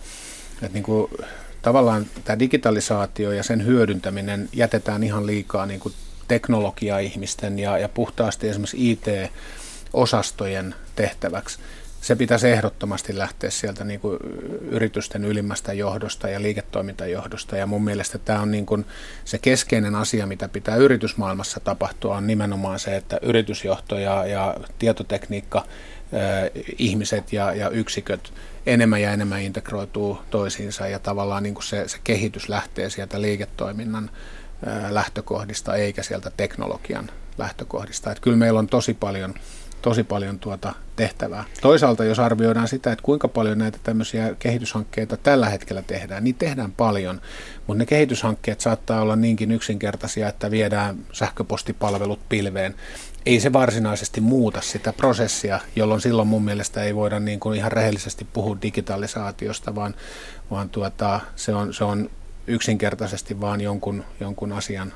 [0.54, 1.10] että niin kuin
[1.62, 5.94] tavallaan tämä digitalisaatio ja sen hyödyntäminen jätetään ihan liikaa niin kuin
[6.28, 11.58] teknologia-ihmisten ja, ja puhtaasti esimerkiksi IT-osastojen tehtäväksi
[12.04, 14.18] se pitäisi ehdottomasti lähteä sieltä niin kuin
[14.70, 17.56] yritysten ylimmästä johdosta ja liiketoimintajohdosta.
[17.56, 18.86] Ja mun mielestä tämä on niin kuin
[19.24, 25.64] se keskeinen asia, mitä pitää yritysmaailmassa tapahtua, on nimenomaan se, että yritysjohto ja, ja tietotekniikka,
[26.78, 28.32] ihmiset ja, ja yksiköt
[28.66, 34.10] enemmän ja enemmän integroituu toisiinsa ja tavallaan niin kuin se, se kehitys lähtee sieltä liiketoiminnan
[34.90, 38.10] lähtökohdista eikä sieltä teknologian lähtökohdista.
[38.10, 39.34] Että kyllä meillä on tosi paljon
[39.84, 41.44] tosi paljon tuota tehtävää.
[41.60, 46.72] Toisaalta jos arvioidaan sitä, että kuinka paljon näitä tämmöisiä kehityshankkeita tällä hetkellä tehdään, niin tehdään
[46.72, 47.20] paljon,
[47.66, 52.74] mutta ne kehityshankkeet saattaa olla niinkin yksinkertaisia, että viedään sähköpostipalvelut pilveen.
[53.26, 57.72] Ei se varsinaisesti muuta sitä prosessia, jolloin silloin mun mielestä ei voida niin kuin ihan
[57.72, 59.94] rehellisesti puhua digitalisaatiosta, vaan,
[60.50, 62.10] vaan tuota, se, on, se on
[62.46, 64.92] yksinkertaisesti vaan jonkun, jonkun asian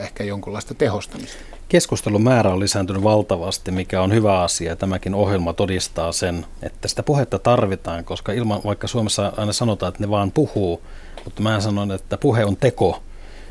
[0.00, 1.36] ehkä jonkunlaista tehostamista.
[1.68, 4.76] Keskustelun määrä on lisääntynyt valtavasti, mikä on hyvä asia.
[4.76, 10.02] Tämäkin ohjelma todistaa sen, että sitä puhetta tarvitaan, koska ilman, vaikka Suomessa aina sanotaan, että
[10.02, 10.82] ne vaan puhuu,
[11.24, 13.02] mutta mä sanon, että puhe on teko,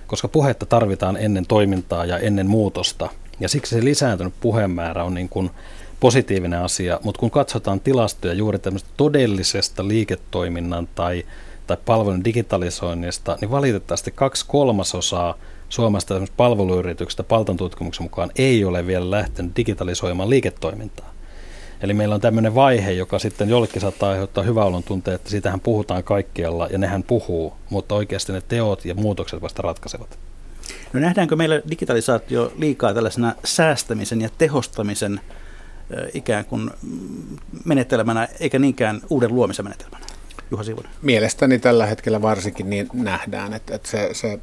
[0.07, 3.09] koska puhetta tarvitaan ennen toimintaa ja ennen muutosta.
[3.39, 5.51] Ja siksi se lisääntynyt puhemäärä on niin kuin
[5.99, 11.25] positiivinen asia, mutta kun katsotaan tilastoja juuri tämmöistä todellisesta liiketoiminnan tai,
[11.69, 15.37] tai palvelun digitalisoinnista, niin valitettavasti kaksi kolmasosaa
[15.69, 21.13] Suomesta palveluyrityksestä Paltan tutkimuksen mukaan ei ole vielä lähtenyt digitalisoimaan liiketoimintaa.
[21.81, 25.59] Eli meillä on tämmöinen vaihe, joka sitten jollekin saattaa aiheuttaa hyvä olon tunteen, että siitähän
[25.59, 30.19] puhutaan kaikkialla ja nehän puhuu, mutta oikeasti ne teot ja muutokset vasta ratkaisevat.
[30.93, 35.21] No nähdäänkö meillä digitalisaatio liikaa tällaisena säästämisen ja tehostamisen
[36.13, 36.71] ikään kuin
[37.65, 40.08] menetelmänä, eikä niinkään uuden luomisen menetelmänä?
[40.51, 40.91] Juha Sivonen?
[41.01, 44.39] Mielestäni tällä hetkellä varsinkin niin nähdään, että, että se, se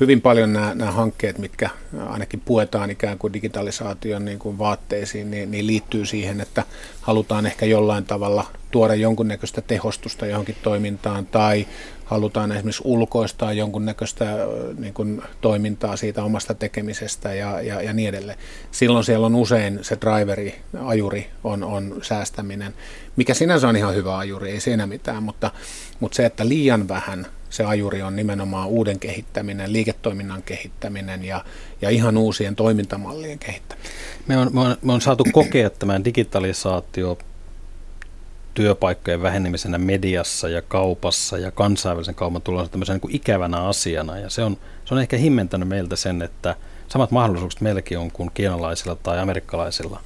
[0.00, 1.70] hyvin paljon nämä, nämä hankkeet, mitkä
[2.08, 6.64] ainakin puetaan ikään kuin digitalisaation niin kuin vaatteisiin, niin, niin liittyy siihen, että
[7.00, 11.66] halutaan ehkä jollain tavalla tuoda jonkunnäköistä tehostusta johonkin toimintaan tai
[12.10, 14.24] halutaan esimerkiksi ulkoistaa jonkunnäköistä
[14.78, 18.38] niin kuin, toimintaa siitä omasta tekemisestä ja, ja, ja niin edelleen.
[18.70, 20.54] Silloin siellä on usein se driveri,
[20.84, 22.74] ajuri on, on säästäminen,
[23.16, 25.50] mikä sinänsä on ihan hyvä ajuri, ei siinä mitään, mutta,
[26.00, 31.44] mutta se, että liian vähän se ajuri on nimenomaan uuden kehittäminen, liiketoiminnan kehittäminen ja,
[31.82, 33.90] ja ihan uusien toimintamallien kehittäminen.
[34.26, 37.18] Me on, me on, me on saatu kokea tämän digitalisaatio
[38.54, 44.18] työpaikkojen vähenemisenä mediassa ja kaupassa ja kansainvälisen kaupan tulossa tämmöisenä niin kuin ikävänä asiana.
[44.18, 46.56] Ja se on, se on ehkä himmentänyt meiltä sen, että
[46.88, 50.00] samat mahdollisuudet meilläkin on kuin kiinalaisilla tai amerikkalaisilla.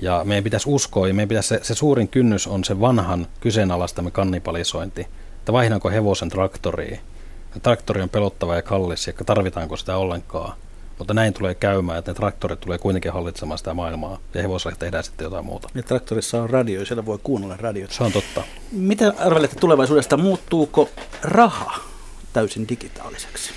[0.00, 4.10] Ja meidän pitäisi uskoa, ja meidän pitäisi, se, se suurin kynnys on se vanhan kyseenalaistamme
[4.10, 5.00] kannibalisointi,
[5.38, 7.00] että vaihdanko hevosen traktoriin.
[7.62, 10.52] Traktori on pelottava ja kallis, ja tarvitaanko sitä ollenkaan.
[11.00, 15.04] Mutta näin tulee käymään, että ne traktorit tulee kuitenkin hallitsemaan sitä maailmaa ja hevoselle tehdään
[15.04, 15.68] sitten jotain muuta.
[15.74, 17.94] Ja traktorissa on radio ja siellä voi kuunnella radiota.
[17.94, 18.42] Se on totta.
[18.72, 20.16] Mitä arvelette tulevaisuudesta?
[20.16, 20.90] Muuttuuko
[21.22, 21.80] raha
[22.32, 23.50] täysin digitaaliseksi?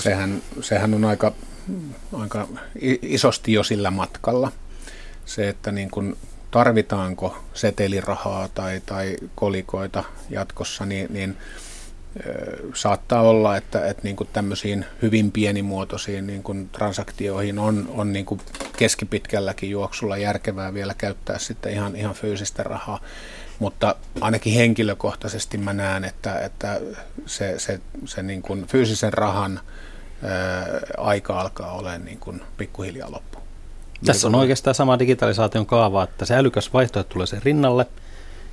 [0.00, 1.32] Sehän, sehän on aika,
[2.12, 2.48] aika
[3.02, 4.52] isosti jo sillä matkalla.
[5.24, 6.16] Se, että niin kuin
[6.50, 11.36] tarvitaanko setelirahaa tai, tai kolikoita jatkossa, niin, niin–
[12.74, 18.26] saattaa olla, että, että niin kuin tämmöisiin hyvin pienimuotoisiin niin kuin transaktioihin on, on niin
[18.26, 18.40] kuin
[18.76, 23.00] keskipitkälläkin juoksulla järkevää vielä käyttää sitten ihan, ihan fyysistä rahaa.
[23.58, 26.80] Mutta ainakin henkilökohtaisesti mä näen, että, että
[27.26, 29.60] se, se, se niin kuin fyysisen rahan
[30.22, 33.38] ää, aika alkaa olla niin kuin pikkuhiljaa loppu.
[34.06, 37.86] Tässä on oikeastaan sama digitalisaation kaava, että se älykäs vaihtoehto tulee sen rinnalle–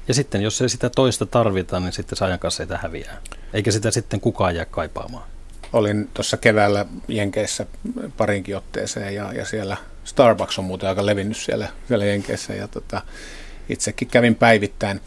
[0.08, 3.22] ja sitten jos ei sitä toista tarvita, niin sitten se ajan kanssa sitä häviää.
[3.54, 5.24] Eikä sitä sitten kukaan jää kaipaamaan.
[5.74, 7.66] Olin tuossa keväällä Jenkeissä
[8.18, 13.02] parinkin otteeseen ja, ja siellä Starbucks on muuten aika levinnyt siellä, siellä Jenkeissä ja tota,
[13.70, 15.02] itsekin kävin päivittäin.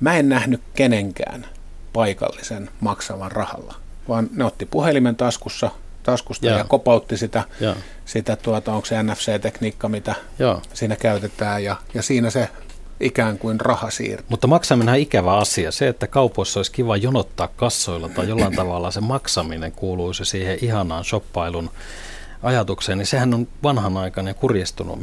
[0.00, 1.46] Mä en nähnyt kenenkään
[1.92, 3.74] paikallisen maksavan rahalla,
[4.08, 5.70] vaan ne otti puhelimen taskussa,
[6.02, 7.76] taskusta ja, ja kopautti sitä, ja.
[8.04, 10.60] sitä tuota, onko se NFC-tekniikka, mitä ja.
[10.74, 12.48] siinä käytetään ja, ja siinä se
[13.02, 14.26] ikään kuin raha siirtyy.
[14.28, 15.72] Mutta maksaminen on ikävä asia.
[15.72, 21.04] Se, että kaupoissa olisi kiva jonottaa kassoilla tai jollain tavalla se maksaminen kuuluisi siihen ihanaan
[21.04, 21.70] shoppailun
[22.42, 24.98] ajatukseen, niin sehän on vanhanaikainen ja kurjistunut.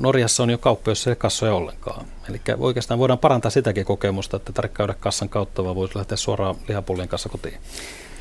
[0.00, 2.06] Norjassa on jo kauppa, jossa ei kassoja ollenkaan.
[2.28, 6.56] Eli oikeastaan voidaan parantaa sitäkin kokemusta, että tarvitse käydä kassan kautta, vaan voisi lähteä suoraan
[6.68, 7.58] lihapullien kanssa kotiin.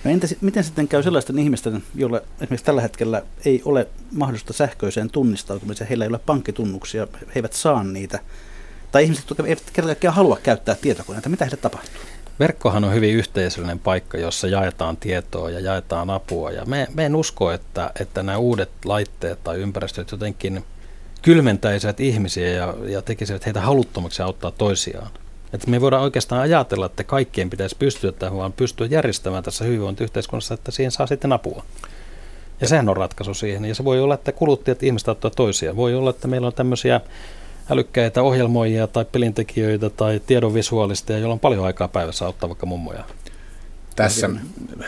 [0.04, 5.10] No entä miten sitten käy sellaisten ihmisten, joille esimerkiksi tällä hetkellä ei ole mahdollista sähköiseen
[5.10, 8.20] tunnistautumiseen, heillä ei ole pankkitunnuksia, he eivät saa niitä
[8.94, 12.02] tai ihmiset, eivät kertakaikkiaan halua käyttää tietokoneita, mitä heille tapahtuu?
[12.40, 16.52] Verkkohan on hyvin yhteisöllinen paikka, jossa jaetaan tietoa ja jaetaan apua.
[16.52, 20.64] Ja me, me en usko, että, että nämä uudet laitteet tai ympäristöt jotenkin
[21.22, 25.10] kylmentäisivät ihmisiä ja, ja tekisivät heitä haluttomaksi auttaa toisiaan.
[25.54, 30.54] Että me voidaan oikeastaan ajatella, että kaikkien pitäisi pystyä tähän, vaan pystyä järjestämään tässä hyvinvointiyhteiskunnassa,
[30.54, 31.64] että siihen saa sitten apua.
[32.62, 33.66] Ja sehän on ratkaisu siihen.
[33.66, 35.76] Ja se voi olla, että kuluttajat ihmiset auttaa toisiaan.
[35.76, 37.02] Voi olla, että meillä on tämmöisiä
[37.70, 43.04] älykkäitä ohjelmoijia tai pelintekijöitä tai tiedonvisuaalisteja, joilla on paljon aikaa päivässä auttaa vaikka mummoja.
[43.96, 44.30] Tässä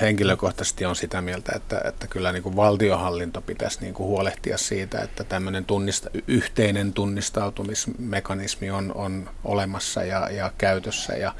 [0.01, 5.01] henkilökohtaisesti on sitä mieltä, että, että kyllä niin kuin valtiohallinto pitäisi niin kuin huolehtia siitä,
[5.01, 11.14] että tämmöinen tunnista, yhteinen tunnistautumismekanismi on, on olemassa ja, ja käytössä.
[11.14, 11.34] Ja,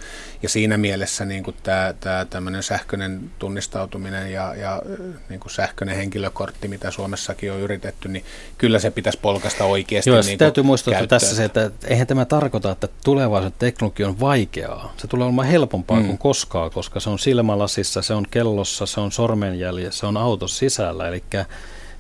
[0.44, 4.82] ja siinä mielessä niin kuin tämä, tämä tämmöinen sähköinen tunnistautuminen ja, ja
[5.30, 8.26] niin kuin sähköinen henkilökortti, mitä Suomessakin on yritetty, niin
[8.58, 12.72] kyllä se pitäisi polkasta oikeasti Joo, niin täytyy muistuttaa tässä se, että eihän tämä tarkoita,
[12.72, 14.94] että tulevaisuuden teknologia on vaikeaa.
[14.98, 16.06] Se tulee olemaan helpompaa mm.
[16.06, 17.20] kuin koskaan, koska se on
[17.56, 21.08] silmälasissa, se on kellossa, se on sormenjäljessä, se on autos sisällä.
[21.08, 21.24] Eli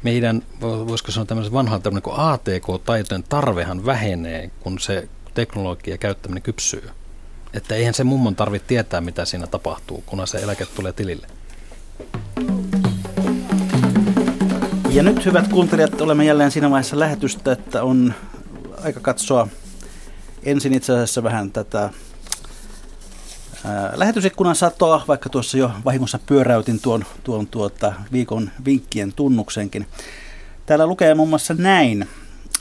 [0.03, 6.89] meidän, voisiko sanoa tämmöisen vanhan niin ATK-taitojen tarvehan vähenee, kun se teknologia käyttäminen kypsyy.
[7.53, 11.28] Että eihän se mummon tarvitse tietää, mitä siinä tapahtuu, kunhan se eläke tulee tilille.
[14.89, 18.14] Ja nyt hyvät kuuntelijat, olemme jälleen siinä vaiheessa lähetystä, että on
[18.84, 19.47] aika katsoa
[20.43, 21.89] ensin itse asiassa vähän tätä
[23.93, 29.88] lähetysikkunan satoa, vaikka tuossa jo vahingossa pyöräytin tuon, tuon tuota viikon vinkkien tunnuksenkin.
[30.66, 32.07] Täällä lukee muun muassa näin.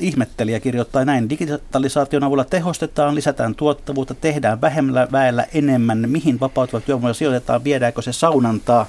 [0.01, 1.31] Ihmettelijä kirjoittaa näin.
[1.31, 6.05] Digitalisaation avulla tehostetaan, lisätään tuottavuutta, tehdään vähemmällä väellä enemmän.
[6.11, 8.87] Mihin vapautuvat työvoimalla sijoitetaan, viedäänkö se saunantaa?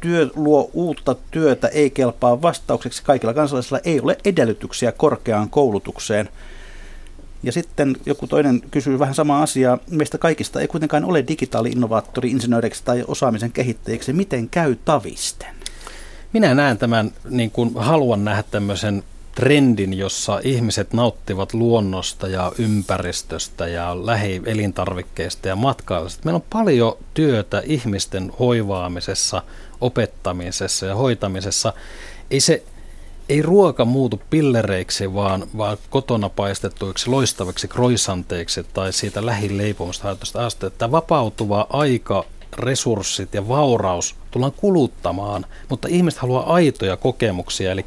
[0.00, 3.04] Työ luo uutta työtä, ei kelpaa vastaukseksi.
[3.04, 6.28] Kaikilla kansalaisilla ei ole edellytyksiä korkeaan koulutukseen.
[7.42, 9.78] Ja sitten joku toinen kysyy vähän samaa asiaa.
[9.90, 14.12] Meistä kaikista ei kuitenkaan ole digitaali-innovaattori, insinööriksi tai osaamisen kehittäjiksi.
[14.12, 15.54] Miten käy tavisten?
[16.32, 19.02] Minä näen tämän, niin kuin haluan nähdä tämmöisen
[19.34, 26.20] trendin, jossa ihmiset nauttivat luonnosta ja ympäristöstä ja lähielintarvikkeista ja matkailusta.
[26.24, 29.42] Meillä on paljon työtä ihmisten hoivaamisessa,
[29.80, 31.72] opettamisessa ja hoitamisessa.
[32.30, 32.62] Ei se
[33.30, 40.66] ei ruoka muutu pillereiksi, vaan, vaan kotona paistettuiksi loistaviksi kroisanteiksi tai siitä lähileipomasta haetusta asti.
[40.70, 42.24] Tämä vapautuva aika,
[42.58, 47.84] resurssit ja vauraus tullaan kuluttamaan, mutta ihmiset haluaa aitoja kokemuksia, eli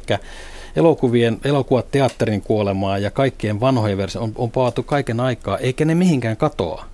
[0.76, 5.94] elokuvien, elokuvat teatterin kuolemaa ja kaikkien vanhojen versio on, on paattu kaiken aikaa, eikä ne
[5.94, 6.84] mihinkään katoa.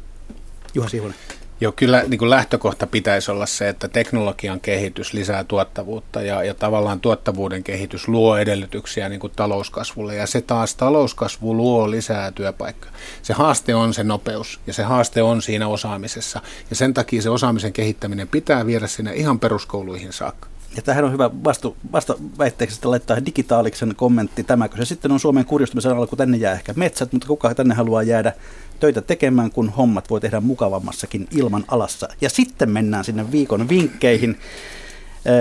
[0.74, 1.16] Juha Siivonen.
[1.62, 6.54] Joo, kyllä niin kuin lähtökohta pitäisi olla se, että teknologian kehitys lisää tuottavuutta ja, ja
[6.54, 12.92] tavallaan tuottavuuden kehitys luo edellytyksiä niin kuin talouskasvulle ja se taas talouskasvu luo lisää työpaikkoja.
[13.22, 16.40] Se haaste on se nopeus ja se haaste on siinä osaamisessa
[16.70, 20.49] ja sen takia se osaamisen kehittäminen pitää viedä sinne ihan peruskouluihin saakka.
[20.76, 24.44] Ja tähän on hyvä vastu, vastaväitteeksi että laittaa digitaaliksen kommentti.
[24.44, 28.02] Tämäkö se sitten on Suomen kurjistumisen alku, tänne jää ehkä metsät, mutta kuka tänne haluaa
[28.02, 28.32] jäädä
[28.80, 32.08] töitä tekemään, kun hommat voi tehdä mukavammassakin ilman alassa.
[32.20, 34.38] Ja sitten mennään sinne viikon vinkkeihin.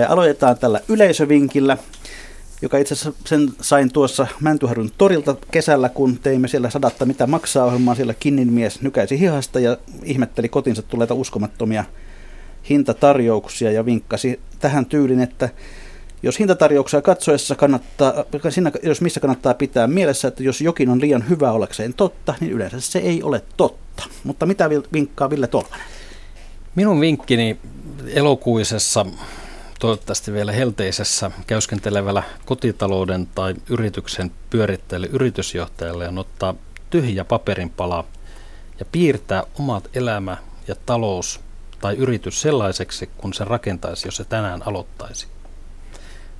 [0.08, 1.78] Aloitetaan tällä yleisövinkillä,
[2.62, 7.64] joka itse asiassa sen sain tuossa Mäntyharjun torilta kesällä, kun teimme siellä sadatta mitä maksaa
[7.66, 7.94] ohjelmaa.
[7.94, 11.84] Siellä Kinnin mies nykäisi hihasta ja ihmetteli kotinsa tuleita uskomattomia
[12.68, 15.48] hintatarjouksia ja vinkkasi tähän tyylin, että
[16.22, 18.12] jos hintatarjouksia katsoessa kannattaa,
[18.48, 22.52] siinä, jos missä kannattaa pitää mielessä, että jos jokin on liian hyvä ollakseen totta, niin
[22.52, 24.02] yleensä se ei ole totta.
[24.24, 25.80] Mutta mitä vinkkaa Ville Tolvanen?
[26.74, 27.58] Minun vinkkini
[28.06, 29.06] elokuisessa,
[29.80, 36.54] toivottavasti vielä helteisessä, käyskentelevällä kotitalouden tai yrityksen pyörittäjälle yritysjohtajalle on ottaa
[36.90, 38.04] tyhjä paperinpala
[38.78, 40.36] ja piirtää omat elämä
[40.68, 41.40] ja talous
[41.80, 45.26] tai yritys sellaiseksi, kun se rakentaisi, jos se tänään aloittaisi.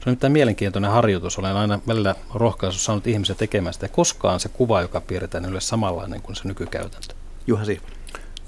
[0.00, 1.38] Se on nimittäin mielenkiintoinen harjoitus.
[1.38, 3.88] Olen aina välillä rohkaissut saanut ihmisiä tekemään sitä.
[3.88, 7.14] Koskaan se kuva, joka piirretään, ei ole samanlainen kuin se nykykäytäntö.
[7.46, 7.99] Juha Siivonen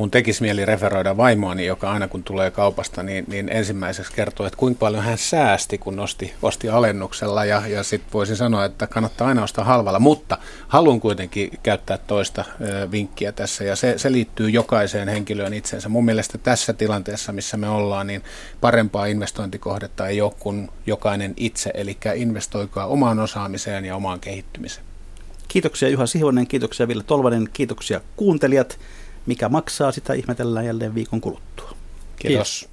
[0.03, 4.57] mun tekisi mieli referoida vaimoani, joka aina kun tulee kaupasta, niin, niin ensimmäiseksi kertoo, että
[4.57, 7.45] kuinka paljon hän säästi, kun osti, osti alennuksella.
[7.45, 9.99] Ja, ja sitten voisin sanoa, että kannattaa aina ostaa halvalla.
[9.99, 10.39] Mutta
[10.69, 15.89] haluan kuitenkin käyttää toista ö, vinkkiä tässä, ja se, se liittyy jokaiseen henkilöön itsensä.
[15.89, 18.23] Mun mielestä tässä tilanteessa, missä me ollaan, niin
[18.61, 21.71] parempaa investointikohdetta ei ole kuin jokainen itse.
[21.75, 24.87] Eli investoikaa omaan osaamiseen ja omaan kehittymiseen.
[25.49, 28.79] Kiitoksia Juha Sihonen, kiitoksia Ville Tolvanen, kiitoksia kuuntelijat.
[29.27, 31.71] Mikä maksaa, sitä ihmetellään jälleen viikon kuluttua.
[32.17, 32.61] Kiitos.
[32.61, 32.72] Kiitos.